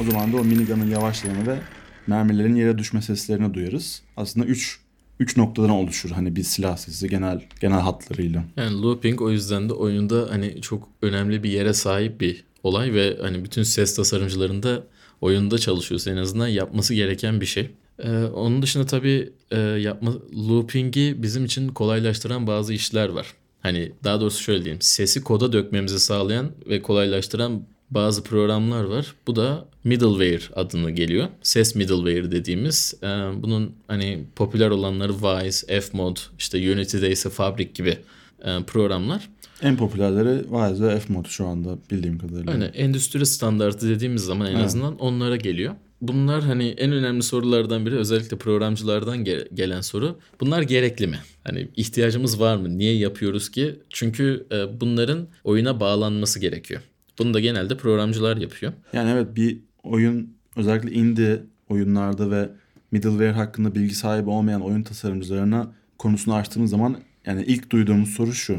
[0.00, 1.58] o zaman da o minigun'ın yavaşlayanı ve
[2.06, 4.02] mermilerin yere düşme seslerini duyarız.
[4.16, 4.80] Aslında 3
[5.20, 8.44] 3 noktadan oluşur hani bir silah sesi genel genel hatlarıyla.
[8.56, 13.18] Yani looping o yüzden de oyunda hani çok önemli bir yere sahip bir olay ve
[13.20, 14.82] hani bütün ses tasarımcılarında
[15.20, 17.70] oyunda çalışıyorsa en azından yapması gereken bir şey.
[17.98, 20.12] Ee, onun dışında tabii e, yapma
[20.48, 23.26] looping'i bizim için kolaylaştıran bazı işler var.
[23.62, 24.80] Hani daha doğrusu şöyle diyeyim.
[24.80, 29.14] Sesi koda dökmemizi sağlayan ve kolaylaştıran bazı programlar var.
[29.26, 31.28] Bu da middleware adını geliyor.
[31.42, 32.94] Ses middleware dediğimiz.
[33.02, 33.06] e,
[33.42, 37.98] bunun hani popüler olanları Wise, Fmod, işte Unity'de ise Fabric gibi
[38.44, 39.28] e, programlar.
[39.62, 42.52] En popülerleri Wise ve Fmod şu anda bildiğim kadarıyla.
[42.52, 44.64] Aynen endüstri standartı dediğimiz zaman en Evet.
[44.64, 45.74] azından onlara geliyor.
[46.02, 50.18] Bunlar hani en önemli sorulardan biri özellikle programcılardan ge- gelen soru.
[50.40, 51.18] Bunlar gerekli mi?
[51.44, 52.78] Hani ihtiyacımız var mı?
[52.78, 53.80] Niye yapıyoruz ki?
[53.90, 56.80] Çünkü e, bunların oyuna bağlanması gerekiyor.
[57.18, 58.72] Bunu da genelde programcılar yapıyor.
[58.92, 62.50] Yani evet bir oyun özellikle indie oyunlarda ve
[62.90, 68.58] middleware hakkında bilgi sahibi olmayan oyun tasarımcılarına konusunu açtığımız zaman yani ilk duyduğumuz soru şu.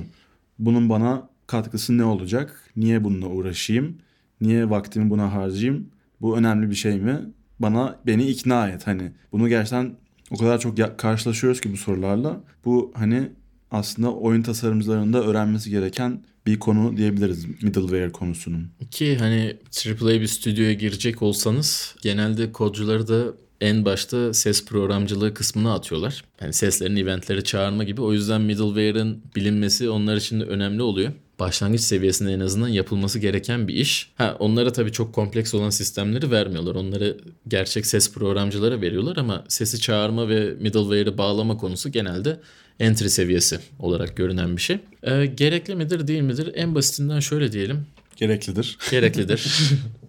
[0.60, 2.70] Bunun bana katkısı ne olacak?
[2.76, 3.98] Niye bununla uğraşayım?
[4.42, 5.90] Niye vaktimi buna harcayayım?
[6.24, 7.20] Bu önemli bir şey mi?
[7.60, 9.12] Bana beni ikna et hani.
[9.32, 9.96] Bunu gerçekten
[10.32, 12.42] o kadar çok karşılaşıyoruz ki bu sorularla.
[12.66, 13.30] Bu hani
[13.72, 18.68] aslında oyun tasarımcılarında öğrenmesi gereken bir konu diyebiliriz middleware konusunun.
[18.92, 25.74] Ki hani AAA bir stüdyoya girecek olsanız genelde kodcuları da en başta ses programcılığı kısmına
[25.74, 26.24] atıyorlar.
[26.42, 28.02] Yani seslerin eventleri çağırma gibi.
[28.02, 31.12] O yüzden middleware'ın bilinmesi onlar için de önemli oluyor.
[31.40, 34.12] Başlangıç seviyesinde en azından yapılması gereken bir iş.
[34.16, 36.76] Ha onlara tabii çok kompleks olan sistemleri vermiyorlar.
[36.76, 37.18] Onları
[37.48, 42.40] gerçek ses programcılara veriyorlar ama sesi çağırma ve middleware'ı bağlama konusu genelde
[42.80, 44.78] entry seviyesi olarak görünen bir şey.
[45.04, 46.52] Ee, gerekli midir değil midir?
[46.56, 47.86] En basitinden şöyle diyelim
[48.18, 48.78] Gereklidir.
[48.92, 49.48] gereklidir.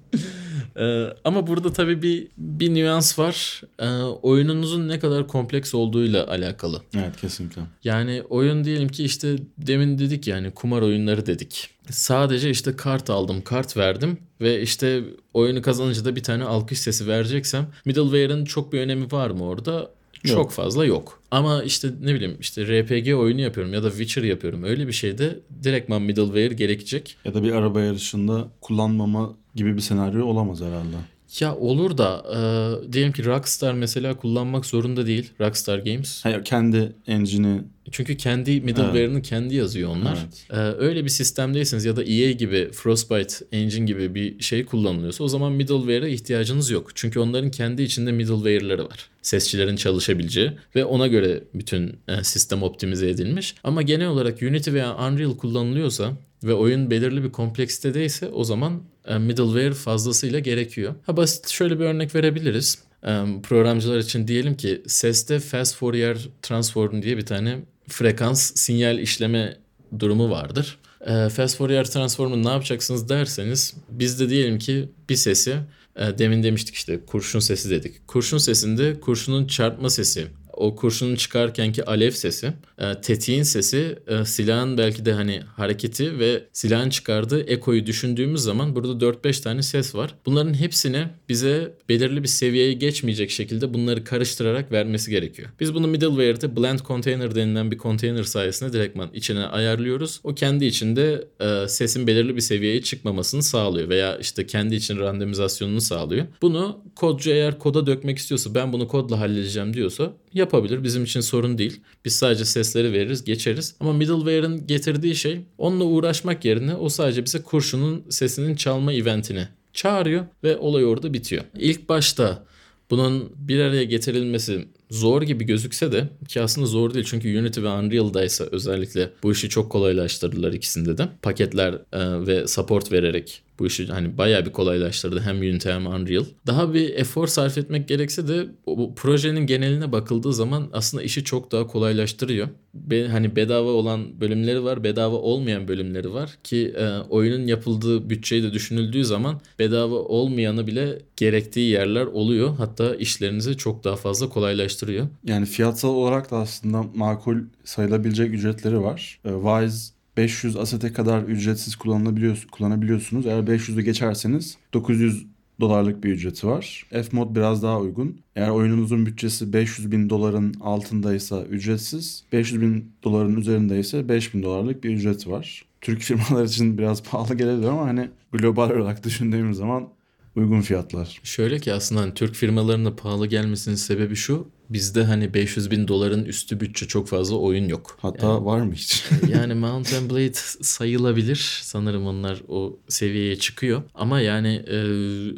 [0.76, 3.62] Ee, ama burada tabii bir bir nüans var.
[3.78, 6.82] Ee, oyununuzun ne kadar kompleks olduğuyla alakalı.
[6.96, 7.62] Evet kesinlikle.
[7.84, 11.70] Yani oyun diyelim ki işte demin dedik yani kumar oyunları dedik.
[11.90, 17.06] Sadece işte kart aldım, kart verdim ve işte oyunu kazanınca da bir tane alkış sesi
[17.06, 19.90] vereceksem middleware'ın çok bir önemi var mı orada?
[20.24, 20.52] Çok Yok.
[20.52, 21.22] fazla yok.
[21.30, 24.64] Ama işte ne bileyim işte RPG oyunu yapıyorum ya da Witcher yapıyorum.
[24.64, 27.16] Öyle bir şeyde direktman middleware gerekecek.
[27.24, 30.96] Ya da bir araba yarışında kullanmama gibi bir senaryo olamaz herhalde.
[31.40, 35.30] Ya olur da e, diyelim ki Rockstar mesela kullanmak zorunda değil.
[35.40, 36.24] Rockstar Games.
[36.24, 40.18] Hayır, kendi engine'i Çünkü kendi middleware'ını kendi yazıyor onlar.
[40.22, 40.46] Evet.
[40.50, 45.28] E, öyle bir sistemdeyseniz ya da EA gibi Frostbite Engine gibi bir şey kullanılıyorsa o
[45.28, 46.90] zaman middleware'e ihtiyacınız yok.
[46.94, 49.08] Çünkü onların kendi içinde middleware'ları var.
[49.22, 53.54] Sesçilerin çalışabileceği ve ona göre bütün e, sistem optimize edilmiş.
[53.64, 56.12] Ama genel olarak Unity veya Unreal kullanılıyorsa
[56.44, 58.82] ve oyun belirli bir kompleksitedeyse o zaman
[59.18, 60.94] middleware fazlasıyla gerekiyor.
[61.06, 62.78] Ha basit şöyle bir örnek verebiliriz.
[63.06, 69.56] E, programcılar için diyelim ki seste fast Fourier transform diye bir tane frekans sinyal işleme
[69.98, 70.78] durumu vardır.
[71.06, 75.56] E, fast Fourier transform'u ne yapacaksınız derseniz biz de diyelim ki bir sesi
[75.96, 78.08] e, demin demiştik işte kurşun sesi dedik.
[78.08, 84.78] Kurşun sesinde kurşunun çarpma sesi o kurşunun çıkarkenki alev sesi, e, tetiğin sesi, e, silahın
[84.78, 90.14] belki de hani hareketi ve silahın çıkardığı ekoyu düşündüğümüz zaman burada 4-5 tane ses var.
[90.26, 95.48] Bunların hepsini bize belirli bir seviyeye geçmeyecek şekilde bunları karıştırarak vermesi gerekiyor.
[95.60, 100.20] Biz bunu middleware'de blend container denilen bir container sayesinde direktman içine ayarlıyoruz.
[100.24, 105.80] O kendi içinde e, sesin belirli bir seviyeye çıkmamasını sağlıyor veya işte kendi için randomizasyonunu
[105.80, 106.26] sağlıyor.
[106.42, 110.12] Bunu kodcu eğer koda dökmek istiyorsa ben bunu kodla halledeceğim diyorsa
[110.44, 110.84] yapabilir.
[110.84, 111.80] Bizim için sorun değil.
[112.04, 113.74] Biz sadece sesleri veririz, geçeriz.
[113.80, 120.24] Ama middleware'ın getirdiği şey onunla uğraşmak yerine o sadece bize kurşunun sesinin çalma eventini çağırıyor
[120.44, 121.44] ve olay orada bitiyor.
[121.58, 122.44] İlk başta
[122.90, 127.68] bunun bir araya getirilmesi zor gibi gözükse de ki aslında zor değil çünkü Unity ve
[127.68, 131.08] Unreal'daysa özellikle bu işi çok kolaylaştırdılar ikisinde de.
[131.22, 136.24] Paketler e, ve support vererek bu işi hani bayağı bir kolaylaştırdı hem Unity hem Unreal.
[136.46, 141.52] Daha bir efor sarf etmek gerekse de bu, projenin geneline bakıldığı zaman aslında işi çok
[141.52, 142.48] daha kolaylaştırıyor.
[142.74, 148.42] Be, hani bedava olan bölümleri var, bedava olmayan bölümleri var ki e, oyunun yapıldığı bütçeyi
[148.42, 152.56] de düşünüldüğü zaman bedava olmayanı bile gerektiği yerler oluyor.
[152.56, 155.06] Hatta işlerinizi çok daha fazla kolaylaştırıyor.
[155.24, 159.20] Yani fiyatsal olarak da aslında makul sayılabilecek ücretleri var.
[159.24, 163.26] Ee, Wise 500 asete kadar ücretsiz kullanılabiliyor, kullanabiliyorsunuz.
[163.26, 165.26] Eğer 500'ü geçerseniz 900
[165.60, 166.86] dolarlık bir ücreti var.
[166.90, 168.20] F-Mod biraz daha uygun.
[168.36, 174.90] Eğer oyununuzun bütçesi 500 bin doların altındaysa ücretsiz, 500 bin doların üzerindeyse 5000 dolarlık bir
[174.90, 175.64] ücreti var.
[175.80, 179.88] Türk firmalar için biraz pahalı gelebilir ama hani global olarak düşündüğümüz zaman
[180.36, 181.20] uygun fiyatlar.
[181.22, 184.48] Şöyle ki aslında hani Türk firmalarına pahalı gelmesinin sebebi şu.
[184.70, 187.98] Bizde hani 500 bin doların üstü bütçe çok fazla oyun yok.
[188.02, 189.04] Hatta var mı hiç?
[189.32, 191.58] Yani Mount and Blade sayılabilir.
[191.62, 193.82] Sanırım onlar o seviyeye çıkıyor.
[193.94, 194.76] Ama yani e,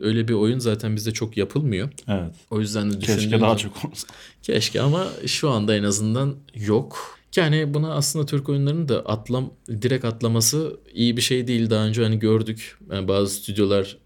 [0.04, 1.88] öyle bir oyun zaten bizde çok yapılmıyor.
[2.08, 2.34] evet.
[2.50, 4.08] O yüzden de Keşke düşündüğüm daha zaman- çok olsa.
[4.42, 7.16] Keşke ama şu anda en azından yok.
[7.36, 9.50] Yani buna aslında Türk oyunlarının da atlam
[9.82, 11.70] direkt atlaması iyi bir şey değil.
[11.70, 13.96] Daha önce hani gördük Yani bazı stüdyolar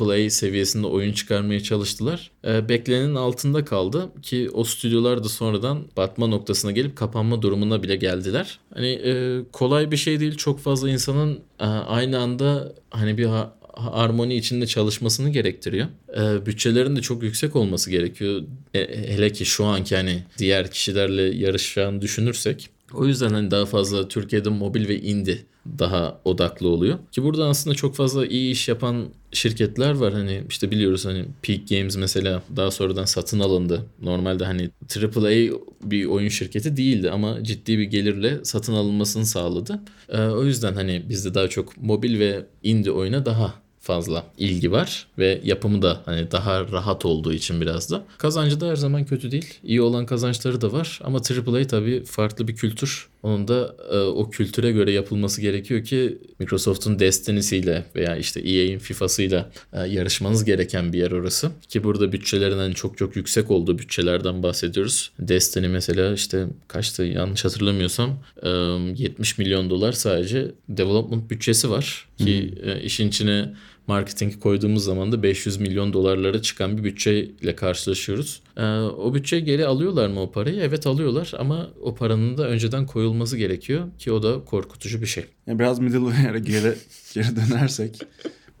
[0.00, 2.30] AAA seviyesinde oyun çıkarmaya çalıştılar.
[2.44, 7.96] Ee, beklenenin altında kaldı ki o stüdyolar da sonradan batma noktasına gelip kapanma durumuna bile
[7.96, 8.58] geldiler.
[8.74, 10.36] Hani e, kolay bir şey değil.
[10.36, 15.86] Çok fazla insanın e, aynı anda hani bir ha- harmoni içinde çalışmasını gerektiriyor.
[16.16, 18.42] Ee, bütçelerin de çok yüksek olması gerekiyor.
[18.74, 18.80] E,
[19.12, 22.70] hele ki şu anki hani diğer kişilerle yarışacağını düşünürsek.
[22.94, 25.38] O yüzden hani daha fazla Türkiye'de mobil ve indie
[25.78, 26.98] daha odaklı oluyor.
[27.12, 30.12] Ki burada aslında çok fazla iyi iş yapan şirketler var.
[30.12, 33.86] Hani işte biliyoruz hani Peak Games mesela daha sonradan satın alındı.
[34.02, 39.80] Normalde hani AAA bir oyun şirketi değildi ama ciddi bir gelirle satın alınmasını sağladı.
[40.08, 43.54] Ee, o yüzden hani bizde daha çok mobil ve indie oyuna daha
[43.88, 48.04] fazla ilgi var ve yapımı da hani daha rahat olduğu için biraz da.
[48.18, 49.54] Kazancı da her zaman kötü değil.
[49.64, 53.08] İyi olan kazançları da var ama AAA tabii farklı bir kültür.
[53.22, 59.50] Onun da e, o kültüre göre yapılması gerekiyor ki Microsoft'un Destiny'siyle veya işte EA'in FIFA'sıyla
[59.72, 61.50] e, yarışmanız gereken bir yer orası.
[61.68, 65.10] Ki burada bütçelerin hani çok çok yüksek olduğu bütçelerden bahsediyoruz.
[65.18, 72.08] Destiny mesela işte kaçtı yanlış hatırlamıyorsam e, 70 milyon dolar sadece development bütçesi var.
[72.18, 73.54] Ki e, işin içine
[73.88, 78.42] marketing koyduğumuz zaman da 500 milyon dolarlara çıkan bir bütçeyle karşılaşıyoruz.
[78.56, 80.60] Ee, o bütçeyi geri alıyorlar mı o parayı?
[80.60, 85.24] Evet alıyorlar ama o paranın da önceden koyulması gerekiyor ki o da korkutucu bir şey.
[85.46, 86.74] Yani biraz middleware'e geri,
[87.14, 88.02] geri dönersek.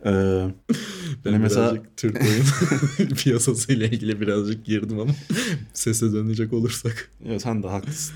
[0.04, 0.10] e,
[1.24, 5.12] Ben mesela- birazcık Türk oyun piyasasıyla ilgili birazcık girdim ama
[5.72, 7.10] sese dönecek olursak.
[7.26, 8.14] Evet sen de haklısın.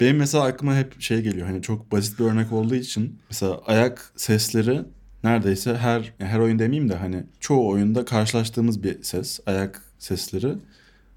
[0.00, 4.12] Benim mesela aklıma hep şey geliyor hani çok basit bir örnek olduğu için mesela ayak
[4.16, 4.80] sesleri
[5.26, 10.54] neredeyse her yani her oyun demeyeyim de hani çoğu oyunda karşılaştığımız bir ses ayak sesleri.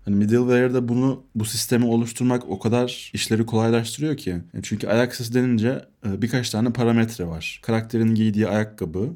[0.06, 4.30] Hani middleware'de bunu bu sistemi oluşturmak o kadar işleri kolaylaştırıyor ki.
[4.30, 7.60] Yani çünkü ayak sesi denince e, birkaç tane parametre var.
[7.64, 9.10] Karakterin giydiği ayakkabı,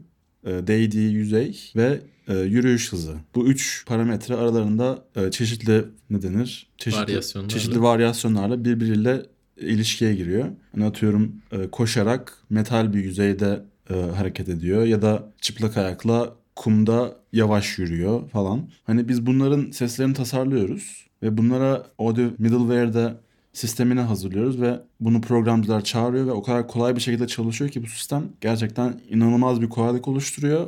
[0.46, 3.16] e, değdiği yüzey ve e, yürüyüş hızı.
[3.36, 6.68] Bu üç parametre aralarında e, çeşitli ne denir?
[6.78, 7.50] Çeşitli, Varyasyonlarla.
[7.50, 9.26] Çeşitli varyasyonlarla birbiriyle
[9.58, 10.46] ilişkiye giriyor.
[10.72, 17.16] Hani atıyorum e, koşarak metal bir yüzeyde e, hareket ediyor ya da çıplak ayakla kumda
[17.34, 18.70] yavaş yürüyor falan.
[18.84, 23.14] Hani biz bunların seslerini tasarlıyoruz ve bunlara audio middleware'de
[23.54, 27.88] sistemini hazırlıyoruz ve bunu programcılar çağırıyor ve o kadar kolay bir şekilde çalışıyor ki bu
[27.88, 30.68] sistem gerçekten inanılmaz bir kolaylık oluşturuyor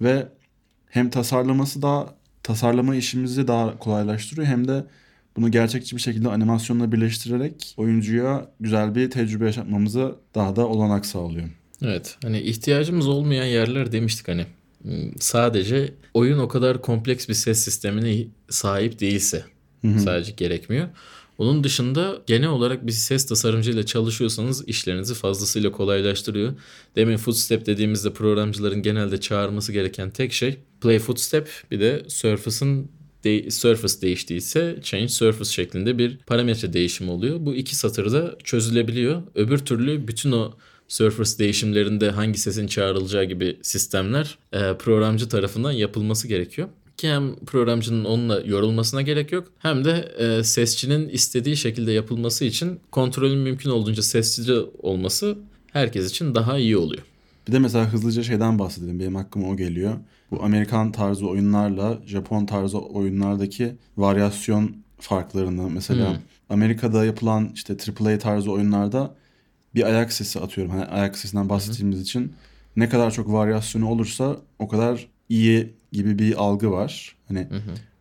[0.00, 0.28] ve
[0.86, 4.84] hem tasarlaması daha tasarlama işimizi daha kolaylaştırıyor hem de
[5.36, 11.48] bunu gerçekçi bir şekilde animasyonla birleştirerek oyuncuya güzel bir tecrübe yaşatmamıza daha da olanak sağlıyor.
[11.82, 14.46] Evet hani ihtiyacımız olmayan yerler demiştik hani
[15.20, 19.44] sadece oyun o kadar kompleks bir ses sistemine sahip değilse
[19.98, 20.88] sadece gerekmiyor.
[21.38, 26.52] Onun dışında genel olarak bir ses tasarımcıyla çalışıyorsanız işlerinizi fazlasıyla kolaylaştırıyor.
[26.96, 32.88] Demin footstep dediğimizde programcıların genelde çağırması gereken tek şey play footstep bir de surface'ın
[33.24, 37.36] de- surface değiştiyse change surface şeklinde bir parametre değişimi oluyor.
[37.40, 39.22] Bu iki satırda çözülebiliyor.
[39.34, 40.54] Öbür türlü bütün o
[40.88, 46.68] surface değişimlerinde hangi sesin çağrılacağı gibi sistemler e, programcı tarafından yapılması gerekiyor.
[46.96, 52.80] Ki hem programcının onunla yorulmasına gerek yok hem de e, sesçinin istediği şekilde yapılması için
[52.90, 55.38] kontrolün mümkün olduğunca sessiz olması
[55.72, 57.02] herkes için daha iyi oluyor.
[57.48, 59.00] Bir de mesela hızlıca şeyden bahsedelim.
[59.00, 59.94] Benim aklıma o geliyor.
[60.30, 66.20] Bu Amerikan tarzı oyunlarla Japon tarzı oyunlardaki varyasyon farklarını mesela
[66.50, 69.14] Amerika'da yapılan işte AAA tarzı oyunlarda
[69.74, 70.72] bir ayak sesi atıyorum.
[70.72, 72.32] Hani ayak sesinden bahsettiğimiz için
[72.76, 77.16] ne kadar çok varyasyonu olursa o kadar iyi gibi bir algı var.
[77.28, 77.48] Hani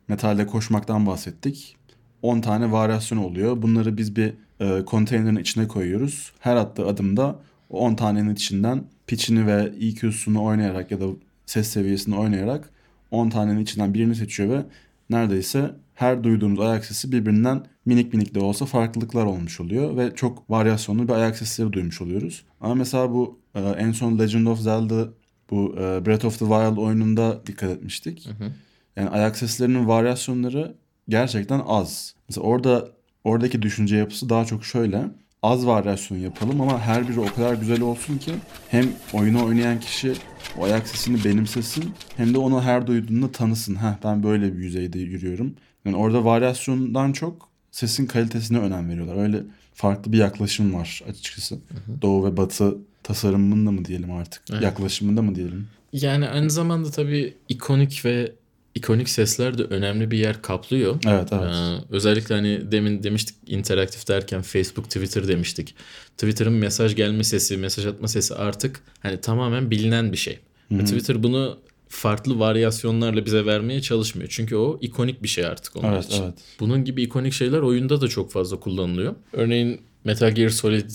[0.08, 1.77] metalde koşmaktan bahsettik.
[2.21, 3.62] 10 tane varyasyon oluyor.
[3.62, 6.32] Bunları biz bir e, konteynerin içine koyuyoruz.
[6.39, 11.06] Her attığı adımda o 10 tanenin içinden pitch'ini ve EQ'sunu oynayarak ya da
[11.45, 12.69] ses seviyesini oynayarak
[13.12, 14.65] 10 tanenin içinden birini seçiyor ve
[15.10, 20.49] neredeyse her duyduğumuz ayak sesi birbirinden minik minik de olsa farklılıklar olmuş oluyor ve çok
[20.49, 22.45] varyasyonlu bir ayak sesleri duymuş oluyoruz.
[22.62, 25.07] Ama mesela bu e, en son Legend of Zelda
[25.49, 28.29] bu e, Breath of the Wild oyununda dikkat etmiştik.
[28.95, 30.75] Yani ayak seslerinin varyasyonları
[31.10, 32.15] gerçekten az.
[32.29, 32.88] Mesela orada
[33.23, 35.05] oradaki düşünce yapısı daha çok şöyle.
[35.43, 38.31] Az varyasyon yapalım ama her biri o kadar güzel olsun ki
[38.69, 40.13] hem oyunu oynayan kişi
[40.57, 41.86] o ayak sesini benimsesin
[42.17, 43.75] hem de onu her duyduğunda tanısın.
[43.75, 45.55] Heh ben böyle bir yüzeyde yürüyorum.
[45.88, 49.23] Yani orada varyasyondan çok sesin kalitesine önem veriyorlar.
[49.23, 51.58] Öyle farklı bir yaklaşım var açıkçası.
[52.02, 54.41] Doğu ve batı tasarımında mı diyelim artık?
[54.52, 54.62] Evet.
[54.62, 55.67] Yaklaşımında mı diyelim?
[55.93, 58.32] Yani aynı zamanda tabii ikonik ve
[58.76, 60.95] ikonik sesler de önemli bir yer kaplıyor.
[61.08, 61.54] Evet evet.
[61.56, 65.76] Ee, özellikle hani demin demiştik interaktif derken Facebook, Twitter demiştik.
[66.17, 70.39] Twitter'ın mesaj gelme sesi, mesaj atma sesi artık hani tamamen bilinen bir şey.
[70.71, 71.58] Ve Twitter bunu
[71.89, 74.30] farklı varyasyonlarla bize vermeye çalışmıyor.
[74.30, 76.23] Çünkü o ikonik bir şey artık onun Evet için.
[76.23, 76.34] evet.
[76.60, 79.15] Bunun gibi ikonik şeyler oyunda da çok fazla kullanılıyor.
[79.34, 80.89] Örneğin Metal Gear Solid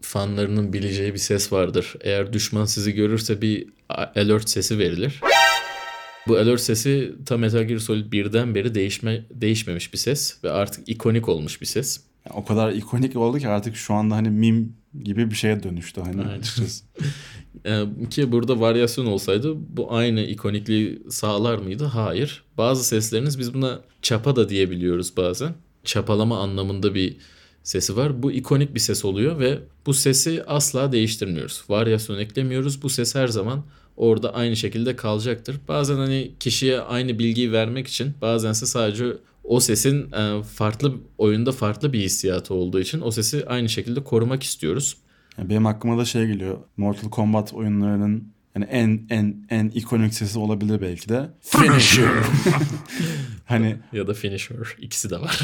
[0.00, 1.94] fanlarının bileceği bir ses vardır.
[2.00, 5.20] Eğer düşman sizi görürse bir alert sesi verilir.
[6.28, 10.88] Bu alert sesi ta Metal Gear Solid 1'den beri değişme, değişmemiş bir ses ve artık
[10.88, 12.00] ikonik olmuş bir ses.
[12.26, 14.62] Yani o kadar ikonik oldu ki artık şu anda hani meme
[15.04, 16.84] gibi bir şeye dönüştü hani açıkçası.
[17.66, 21.84] Ee, ki burada varyasyon olsaydı bu aynı ikonikliği sağlar mıydı?
[21.84, 22.44] Hayır.
[22.58, 25.54] Bazı sesleriniz biz buna çapa da diyebiliyoruz bazen.
[25.84, 27.16] Çapalama anlamında bir
[27.62, 28.22] sesi var.
[28.22, 31.64] Bu ikonik bir ses oluyor ve bu sesi asla değiştirmiyoruz.
[31.68, 32.82] Varyasyon eklemiyoruz.
[32.82, 33.64] Bu ses her zaman
[33.96, 35.56] orada aynı şekilde kalacaktır.
[35.68, 41.92] Bazen hani kişiye aynı bilgiyi vermek için bazense sadece o sesin e, farklı oyunda farklı
[41.92, 44.96] bir hissiyatı olduğu için o sesi aynı şekilde korumak istiyoruz.
[45.38, 46.58] Yani benim aklıma da şey geliyor.
[46.76, 51.30] Mortal Kombat oyunlarının yani en en en ikonik sesi olabilir belki de.
[51.40, 52.08] Finisher.
[53.44, 54.56] hani Ya da Finisher.
[54.80, 55.40] ikisi de var.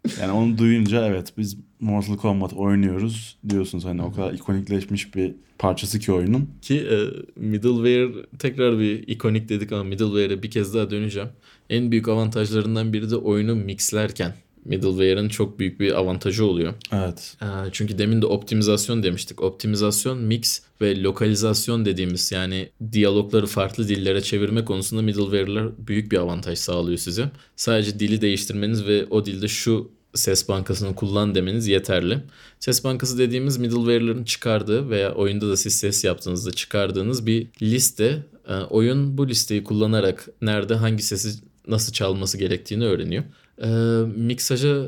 [0.20, 3.84] yani onu duyunca evet biz Mortal Kombat oynuyoruz diyorsunuz.
[3.84, 6.50] Hani o kadar ikonikleşmiş bir parçası ki oyunun.
[6.62, 6.96] Ki e,
[7.40, 11.28] middleware tekrar bir ikonik dedik ama middleware'e bir kez daha döneceğim.
[11.70, 14.34] En büyük avantajlarından biri de oyunu mixlerken.
[14.64, 16.74] Middleware'ın çok büyük bir avantajı oluyor.
[16.92, 17.36] Evet.
[17.42, 19.42] E, çünkü demin de optimizasyon demiştik.
[19.42, 26.58] Optimizasyon, mix ve lokalizasyon dediğimiz yani diyalogları farklı dillere çevirme konusunda middleware'ler büyük bir avantaj
[26.58, 27.30] sağlıyor size.
[27.56, 32.18] Sadece dili değiştirmeniz ve o dilde şu ses bankasını kullan demeniz yeterli.
[32.60, 38.22] Ses bankası dediğimiz middleware'ların çıkardığı veya oyunda da siz ses yaptığınızda çıkardığınız bir liste.
[38.48, 43.24] E, oyun bu listeyi kullanarak nerede hangi sesi nasıl çalması gerektiğini öğreniyor.
[43.62, 43.68] E,
[44.16, 44.82] miksaja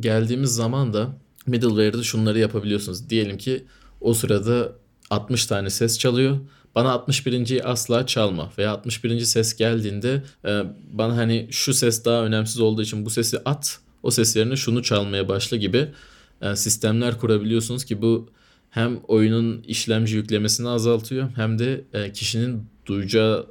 [0.00, 3.10] geldiğimiz zaman da middleware'da şunları yapabiliyorsunuz.
[3.10, 3.64] Diyelim ki
[4.00, 4.72] o sırada
[5.10, 6.38] 60 tane ses çalıyor.
[6.74, 9.20] bana 61.yi asla çalma veya 61.
[9.20, 14.10] ses geldiğinde e, bana hani şu ses daha önemsiz olduğu için bu sesi at o
[14.10, 15.88] ses yerine şunu çalmaya başla gibi
[16.42, 18.30] e, sistemler kurabiliyorsunuz ki bu
[18.70, 23.46] hem oyunun işlemci yüklemesini azaltıyor hem de e, kişinin duyacağı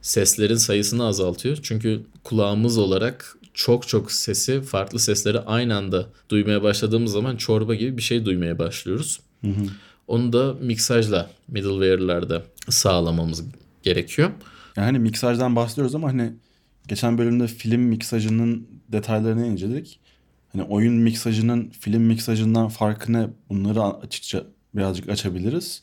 [0.00, 1.58] seslerin sayısını azaltıyor.
[1.62, 7.96] Çünkü kulağımız olarak çok çok sesi, farklı sesleri aynı anda duymaya başladığımız zaman çorba gibi
[7.96, 9.20] bir şey duymaya başlıyoruz.
[10.06, 13.44] Onu da miksajla middleware'larda sağlamamız
[13.82, 14.30] gerekiyor.
[14.76, 16.32] Yani hani miksajdan bahsediyoruz ama hani
[16.88, 20.00] geçen bölümde film miksajının detaylarını inceledik.
[20.52, 23.28] Hani oyun miksajının film miksajından farkı ne?
[23.48, 24.44] Bunları açıkça
[24.74, 25.82] birazcık açabiliriz.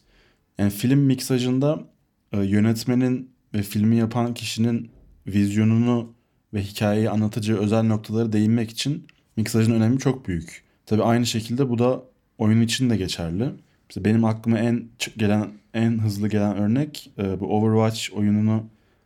[0.58, 1.88] Yani film miksajında
[2.32, 4.92] e, yönetmenin ve filmi yapan kişinin
[5.28, 6.14] vizyonunu
[6.54, 10.64] ve hikayeyi anlatacağı özel noktaları değinmek için miksajın önemi çok büyük.
[10.86, 12.04] Tabii aynı şekilde bu da
[12.38, 13.50] oyun için de geçerli.
[13.90, 14.84] Mesela benim aklıma en
[15.18, 18.64] gelen en hızlı gelen örnek e, bu Overwatch oyununu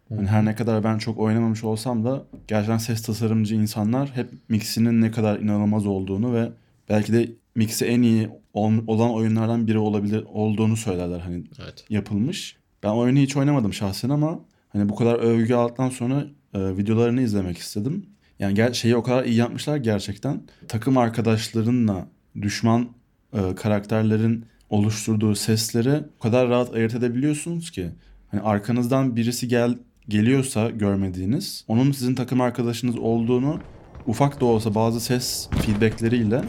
[0.09, 5.01] hani her ne kadar ben çok oynamamış olsam da gerçekten ses tasarımcı insanlar hep mixinin
[5.01, 6.49] ne kadar inanılmaz olduğunu ve
[6.89, 11.85] belki de mixi en iyi ol- olan oyunlardan biri olabilir olduğunu söylerler hani Evet.
[11.89, 12.57] yapılmış.
[12.83, 14.39] Ben oyunu hiç oynamadım şahsen ama
[14.69, 18.05] hani bu kadar övgü aldıktan sonra e, videolarını izlemek istedim.
[18.39, 20.41] Yani ger- şeyi o kadar iyi yapmışlar gerçekten.
[20.67, 22.07] Takım arkadaşlarınla
[22.41, 22.89] düşman
[23.33, 27.89] e, karakterlerin oluşturduğu sesleri o kadar rahat ayırt edebiliyorsunuz ki.
[28.31, 29.77] Hani arkanızdan birisi gel
[30.09, 33.59] geliyorsa görmediğiniz, onun sizin takım arkadaşınız olduğunu
[34.07, 36.41] ufak da olsa bazı ses feedbackleriyle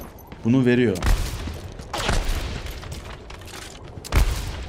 [0.44, 0.96] bunu veriyor.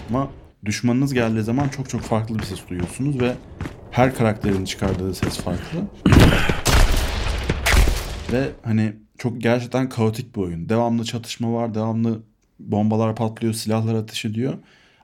[0.09, 0.29] Ama
[0.65, 3.35] düşmanınız geldiği zaman çok çok farklı bir ses duyuyorsunuz ve
[3.95, 5.79] her karakterin çıkardığı ses farklı.
[8.31, 10.69] Ve hani çok gerçekten kaotik bir oyun.
[10.69, 12.21] Devamlı çatışma var, devamlı
[12.59, 14.53] bombalar patlıyor, silahlar ateş ediyor.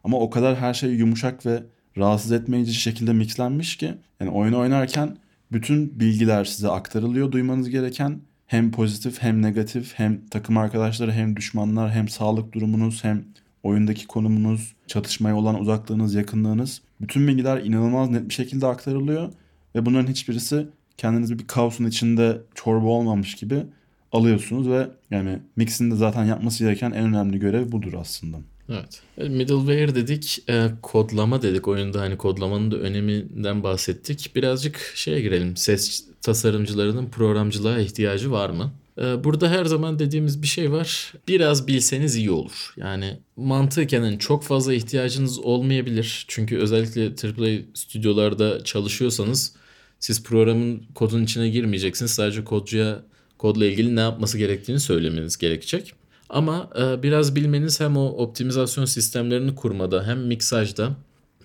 [0.03, 1.63] Ama o kadar her şey yumuşak ve
[1.97, 5.17] rahatsız etmeyici şekilde mixlenmiş ki yani oyunu oynarken
[5.51, 8.19] bütün bilgiler size aktarılıyor duymanız gereken.
[8.47, 13.23] Hem pozitif hem negatif hem takım arkadaşları hem düşmanlar hem sağlık durumunuz hem
[13.63, 16.81] oyundaki konumunuz, çatışmaya olan uzaklığınız, yakınlığınız.
[17.01, 19.29] Bütün bilgiler inanılmaz net bir şekilde aktarılıyor
[19.75, 23.63] ve bunların hiçbirisi kendinizi bir kaosun içinde çorba olmamış gibi
[24.11, 28.37] alıyorsunuz ve yani mixin de zaten yapması gereken en önemli görev budur aslında.
[28.69, 29.01] Evet.
[29.17, 34.31] E, Middleware dedik, e, kodlama dedik oyunda hani kodlamanın da öneminden bahsettik.
[34.35, 35.57] Birazcık şeye girelim.
[35.57, 38.71] Ses tasarımcılarının programcılığa ihtiyacı var mı?
[39.01, 41.13] E, Burada her zaman dediğimiz bir şey var.
[41.27, 42.73] Biraz bilseniz iyi olur.
[42.77, 46.25] Yani mantıken hani çok fazla ihtiyacınız olmayabilir.
[46.27, 49.53] Çünkü özellikle AAA stüdyolarda çalışıyorsanız
[49.99, 52.11] siz programın kodun içine girmeyeceksiniz.
[52.11, 53.01] Sadece kodcuya
[53.37, 55.93] kodla ilgili ne yapması gerektiğini söylemeniz gerekecek.
[56.29, 60.91] Ama e, biraz bilmeniz hem o optimizasyon sistemlerini kurmada hem miksajda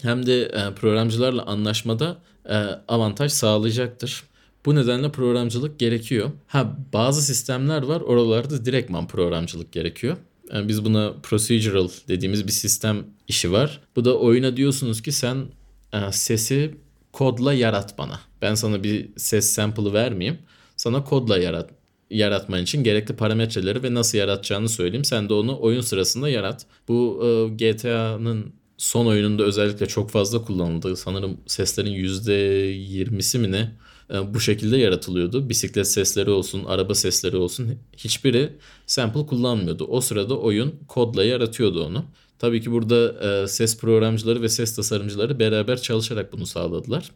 [0.03, 2.17] hem de e, programcılarla anlaşmada
[2.49, 2.55] e,
[2.89, 4.25] avantaj sağlayacaktır.
[4.67, 6.31] Bu nedenle programcılık gerekiyor.
[6.47, 10.17] Ha bazı sistemler var oralarda direktman programcılık gerekiyor.
[10.53, 13.81] Yani biz buna procedural dediğimiz bir sistem işi var.
[13.97, 15.45] Bu da oyuna diyorsunuz ki sen
[15.93, 16.75] e, sesi
[17.13, 18.21] kodla yarat bana.
[18.43, 20.39] Ben sana bir ses sample'ı vermeyeyim.
[20.77, 21.71] Sana kodla yarat
[22.11, 25.05] yaratman için gerekli parametreleri ve nasıl yaratacağını söyleyeyim.
[25.05, 26.67] Sen de onu oyun sırasında yarat.
[26.89, 30.97] Bu e, GTA'nın son oyununda özellikle çok fazla kullanıldı.
[30.97, 33.73] Sanırım seslerin %20'si mi ne
[34.11, 35.49] bu şekilde yaratılıyordu.
[35.49, 38.53] Bisiklet sesleri olsun, araba sesleri olsun hiçbiri
[38.87, 39.85] sample kullanmıyordu.
[39.85, 42.05] O sırada oyun kodla yaratıyordu onu.
[42.39, 47.11] Tabii ki burada e, ses programcıları ve ses tasarımcıları beraber çalışarak bunu sağladılar.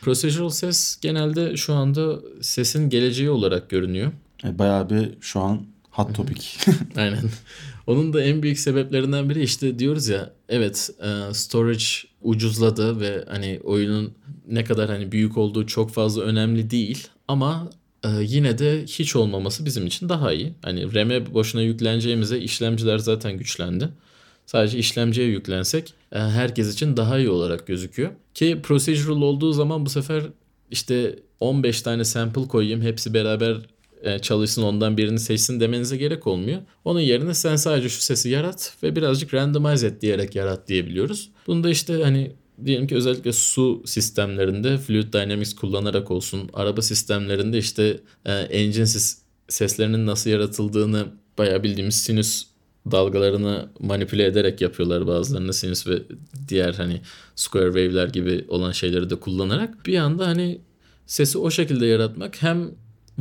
[0.00, 4.12] Procedural ses genelde şu anda sesin geleceği olarak görünüyor.
[4.44, 6.46] E, bayağı bir şu an hot topic.
[6.96, 7.24] Aynen.
[7.86, 11.84] Onun da en büyük sebeplerinden biri işte diyoruz ya evet e, storage
[12.22, 14.12] ucuzladı ve hani oyunun
[14.48, 17.70] ne kadar hani büyük olduğu çok fazla önemli değil ama
[18.04, 20.54] e, yine de hiç olmaması bizim için daha iyi.
[20.62, 23.88] Hani RAM'e boşuna yükleneceğimize işlemciler zaten güçlendi.
[24.46, 28.10] Sadece işlemciye yüklensek e, herkes için daha iyi olarak gözüküyor.
[28.34, 30.24] Ki procedural olduğu zaman bu sefer
[30.70, 33.56] işte 15 tane sample koyayım hepsi beraber
[34.22, 36.62] çalışsın ondan birini seçsin demenize gerek olmuyor.
[36.84, 41.30] Onun yerine sen sadece şu sesi yarat ve birazcık randomize et diyerek yarat diyebiliyoruz.
[41.46, 42.32] Bunu da işte hani
[42.64, 49.18] diyelim ki özellikle su sistemlerinde Fluid Dynamics kullanarak olsun, araba sistemlerinde işte e, engine ses-
[49.48, 51.06] seslerinin nasıl yaratıldığını
[51.38, 52.44] bayağı bildiğimiz sinüs
[52.90, 56.02] dalgalarını manipüle ederek yapıyorlar bazılarını sinüs ve
[56.48, 57.00] diğer hani
[57.34, 60.60] square wave'ler gibi olan şeyleri de kullanarak bir anda hani
[61.06, 62.70] sesi o şekilde yaratmak hem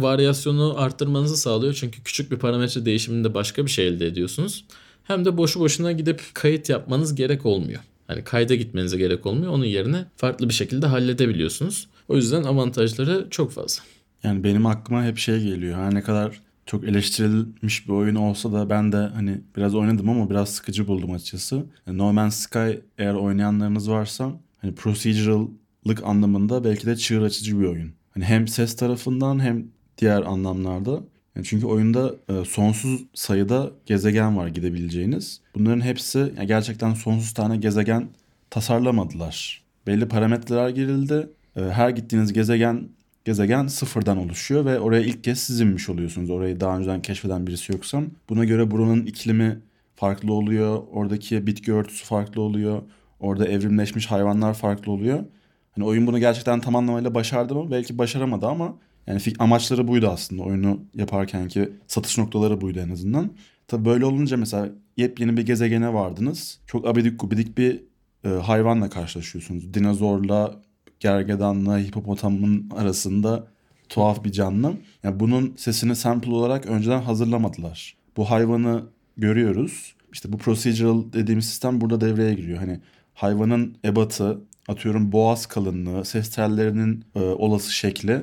[0.01, 4.65] varyasyonu arttırmanızı sağlıyor çünkü küçük bir parametre değişiminde başka bir şey elde ediyorsunuz.
[5.03, 7.81] Hem de boşu boşuna gidip kayıt yapmanız gerek olmuyor.
[8.07, 9.51] Hani kayda gitmenize gerek olmuyor.
[9.51, 11.87] Onun yerine farklı bir şekilde halledebiliyorsunuz.
[12.07, 13.83] O yüzden avantajları çok fazla.
[14.23, 15.77] Yani benim aklıma hep şey geliyor.
[15.77, 20.29] Her ne kadar çok eleştirilmiş bir oyun olsa da ben de hani biraz oynadım ama
[20.29, 21.65] biraz sıkıcı buldum açıkçası.
[21.87, 27.93] No Man's Sky eğer oynayanlarınız varsa hani procedural'lık anlamında belki de çığır açıcı bir oyun.
[28.11, 29.67] Hani hem ses tarafından hem
[30.01, 30.99] diğer anlamlarda.
[31.35, 35.41] Yani çünkü oyunda e, sonsuz sayıda gezegen var gidebileceğiniz.
[35.55, 38.09] Bunların hepsi yani gerçekten sonsuz tane gezegen
[38.49, 39.63] tasarlamadılar.
[39.87, 41.29] Belli parametreler girildi.
[41.55, 42.89] E, her gittiğiniz gezegen
[43.25, 46.29] gezegen sıfırdan oluşuyor ve oraya ilk kez siz inmiş oluyorsunuz.
[46.29, 48.01] Orayı daha önceden keşfeden birisi yoksa.
[48.29, 49.59] Buna göre buranın iklimi
[49.95, 50.83] farklı oluyor.
[50.91, 52.81] Oradaki bitki örtüsü farklı oluyor.
[53.19, 55.23] Orada evrimleşmiş hayvanlar farklı oluyor.
[55.71, 57.71] Hani oyun bunu gerçekten tam anlamıyla başardı mı?
[57.71, 58.75] Belki başaramadı ama
[59.11, 63.31] yani amaçları buydu aslında oyunu yaparken ki satış noktaları buydu en azından.
[63.67, 66.59] Tabii böyle olunca mesela yepyeni bir gezegene vardınız.
[66.67, 67.83] Çok abidik gubidik bir
[68.25, 69.73] e, hayvanla karşılaşıyorsunuz.
[69.73, 70.61] Dinozorla,
[70.99, 73.47] gergedanla, hipopotamın arasında
[73.89, 74.73] tuhaf bir canlı.
[75.03, 77.95] Yani bunun sesini sample olarak önceden hazırlamadılar.
[78.17, 78.83] Bu hayvanı
[79.17, 79.95] görüyoruz.
[80.13, 82.57] İşte bu procedural dediğimiz sistem burada devreye giriyor.
[82.57, 82.79] Hani
[83.13, 88.21] hayvanın ebatı, atıyorum boğaz kalınlığı, ses tellerinin e, olası şekli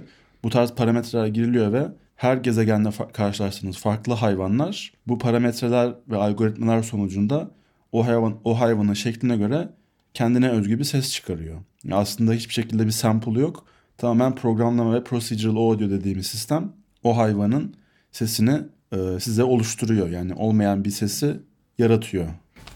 [0.48, 6.82] bu tarz parametreler giriliyor ve her gezegenle fa- karşılaştığınız farklı hayvanlar bu parametreler ve algoritmalar
[6.82, 7.50] sonucunda
[7.92, 9.68] o hayvan o hayvanın şekline göre
[10.14, 11.56] kendine özgü bir ses çıkarıyor.
[11.84, 13.64] Yani aslında hiçbir şekilde bir sample yok.
[13.96, 16.72] Tamamen programlama ve procedural audio dediğimiz sistem
[17.04, 17.74] o hayvanın
[18.12, 18.60] sesini
[18.92, 20.08] e, size oluşturuyor.
[20.08, 21.36] Yani olmayan bir sesi
[21.78, 22.26] yaratıyor.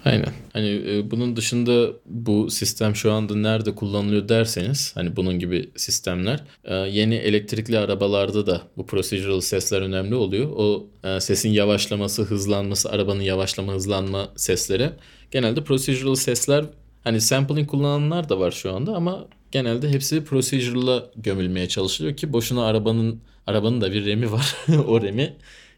[0.05, 0.33] Aynen.
[0.53, 6.45] Hani e, bunun dışında bu sistem şu anda nerede kullanılıyor derseniz hani bunun gibi sistemler
[6.65, 10.51] e, yeni elektrikli arabalarda da bu procedural sesler önemli oluyor.
[10.57, 14.91] O e, sesin yavaşlaması, hızlanması, arabanın yavaşlama, hızlanma sesleri
[15.31, 16.65] genelde procedural sesler
[17.05, 22.65] hani sampling kullananlar da var şu anda ama genelde hepsi procedural'a gömülmeye çalışılıyor ki boşuna
[22.65, 24.57] arabanın arabanın da bir remi var.
[24.87, 25.37] o remi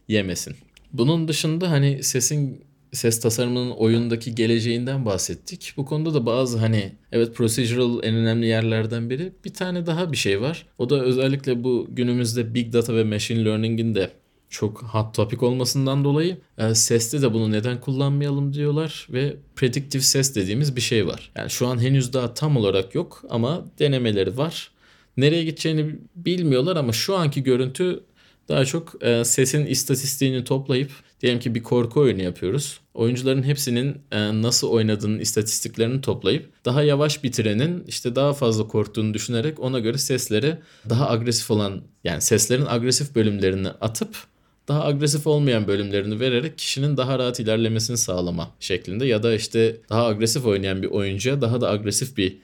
[0.09, 0.57] yemesin.
[0.93, 2.65] Bunun dışında hani sesin
[2.95, 5.75] ses tasarımının oyundaki geleceğinden bahsettik.
[5.77, 9.33] Bu konuda da bazı hani evet procedural en önemli yerlerden biri.
[9.45, 10.67] Bir tane daha bir şey var.
[10.79, 14.11] O da özellikle bu günümüzde big data ve machine learning'in de
[14.49, 20.35] çok hot topic olmasından dolayı e, seste de bunu neden kullanmayalım diyorlar ve predictive ses
[20.35, 21.33] dediğimiz bir şey var.
[21.37, 24.71] Yani şu an henüz daha tam olarak yok ama denemeleri var.
[25.17, 28.05] Nereye gideceğini bilmiyorlar ama şu anki görüntü
[28.49, 30.91] daha çok e, sesin istatistiğini toplayıp
[31.21, 32.81] diyelim ki bir korku oyunu yapıyoruz.
[32.95, 39.61] Oyuncuların hepsinin e, nasıl oynadığının istatistiklerini toplayıp daha yavaş bitirenin işte daha fazla korktuğunu düşünerek
[39.61, 40.59] ona göre sesleri
[40.91, 44.17] daha agresif olan yani seslerin agresif bölümlerini atıp
[44.69, 50.07] daha agresif olmayan bölümlerini vererek kişinin daha rahat ilerlemesini sağlama şeklinde ya da işte daha
[50.07, 52.39] agresif oynayan bir oyuncuya daha da agresif bir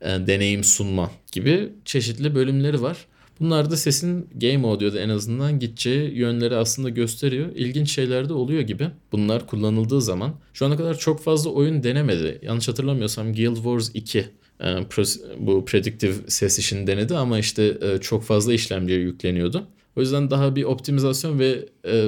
[0.00, 2.96] e, deneyim sunma gibi çeşitli bölümleri var.
[3.40, 7.48] Bunlar da sesin game audio'da en azından gideceği yönleri aslında gösteriyor.
[7.54, 8.88] İlginç şeyler de oluyor gibi.
[9.12, 10.34] Bunlar kullanıldığı zaman.
[10.52, 12.38] Şu ana kadar çok fazla oyun denemedi.
[12.42, 14.24] Yanlış hatırlamıyorsam Guild Wars 2
[14.64, 14.76] e,
[15.38, 19.66] bu predictive ses işini denedi ama işte e, çok fazla işlemciye yükleniyordu.
[19.96, 22.04] O yüzden daha bir optimizasyon ve e,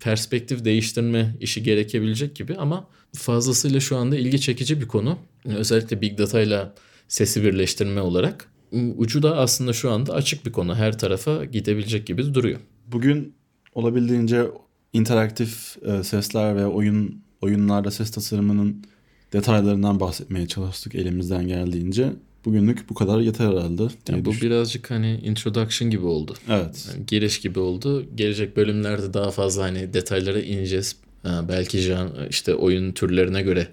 [0.00, 5.18] perspektif değiştirme işi gerekebilecek gibi ama fazlasıyla şu anda ilgi çekici bir konu.
[5.44, 6.68] Özellikle Big Data ile
[7.08, 8.55] sesi birleştirme olarak.
[8.96, 10.74] Ucu da aslında şu anda açık bir konu.
[10.74, 12.60] Her tarafa gidebilecek gibi duruyor.
[12.86, 13.34] Bugün
[13.74, 14.46] olabildiğince
[14.92, 18.84] interaktif e, sesler ve oyun oyunlarda ses tasarımının
[19.32, 22.12] detaylarından bahsetmeye çalıştık elimizden geldiğince.
[22.44, 23.82] Bugünlük bu kadar yeter herhalde.
[23.82, 24.40] Yani bu düşünüyorum.
[24.40, 26.34] birazcık hani introduction gibi oldu.
[26.48, 26.88] Evet.
[26.90, 28.06] Yani giriş gibi oldu.
[28.14, 30.96] Gelecek bölümlerde daha fazla hani detaylara ineceğiz.
[31.22, 31.96] Ha, belki
[32.30, 33.68] işte oyun türlerine göre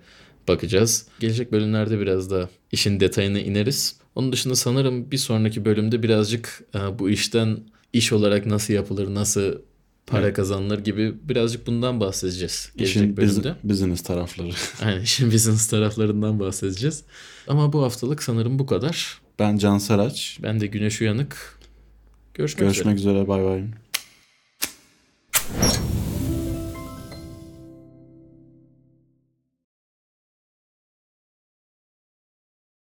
[0.47, 1.07] bakacağız.
[1.19, 3.95] Gelecek bölümlerde biraz da işin detayına ineriz.
[4.15, 7.57] Onun dışında sanırım bir sonraki bölümde birazcık e, bu işten
[7.93, 9.53] iş olarak nasıl yapılır, nasıl
[10.07, 10.35] para Evet.
[10.35, 13.55] kazanılır gibi birazcık bundan bahsedeceğiz gelecek İşin bölümde.
[13.63, 14.49] business tarafları.
[14.85, 17.03] Aynen işin business taraflarından bahsedeceğiz.
[17.47, 19.21] Ama bu haftalık sanırım bu kadar.
[19.39, 20.39] Ben Can Saraç.
[20.43, 21.59] Ben de Güneş Uyanık.
[22.33, 22.83] Görüşmek üzere.
[22.83, 23.27] Görüşmek üzere.
[23.27, 23.63] Bay bay.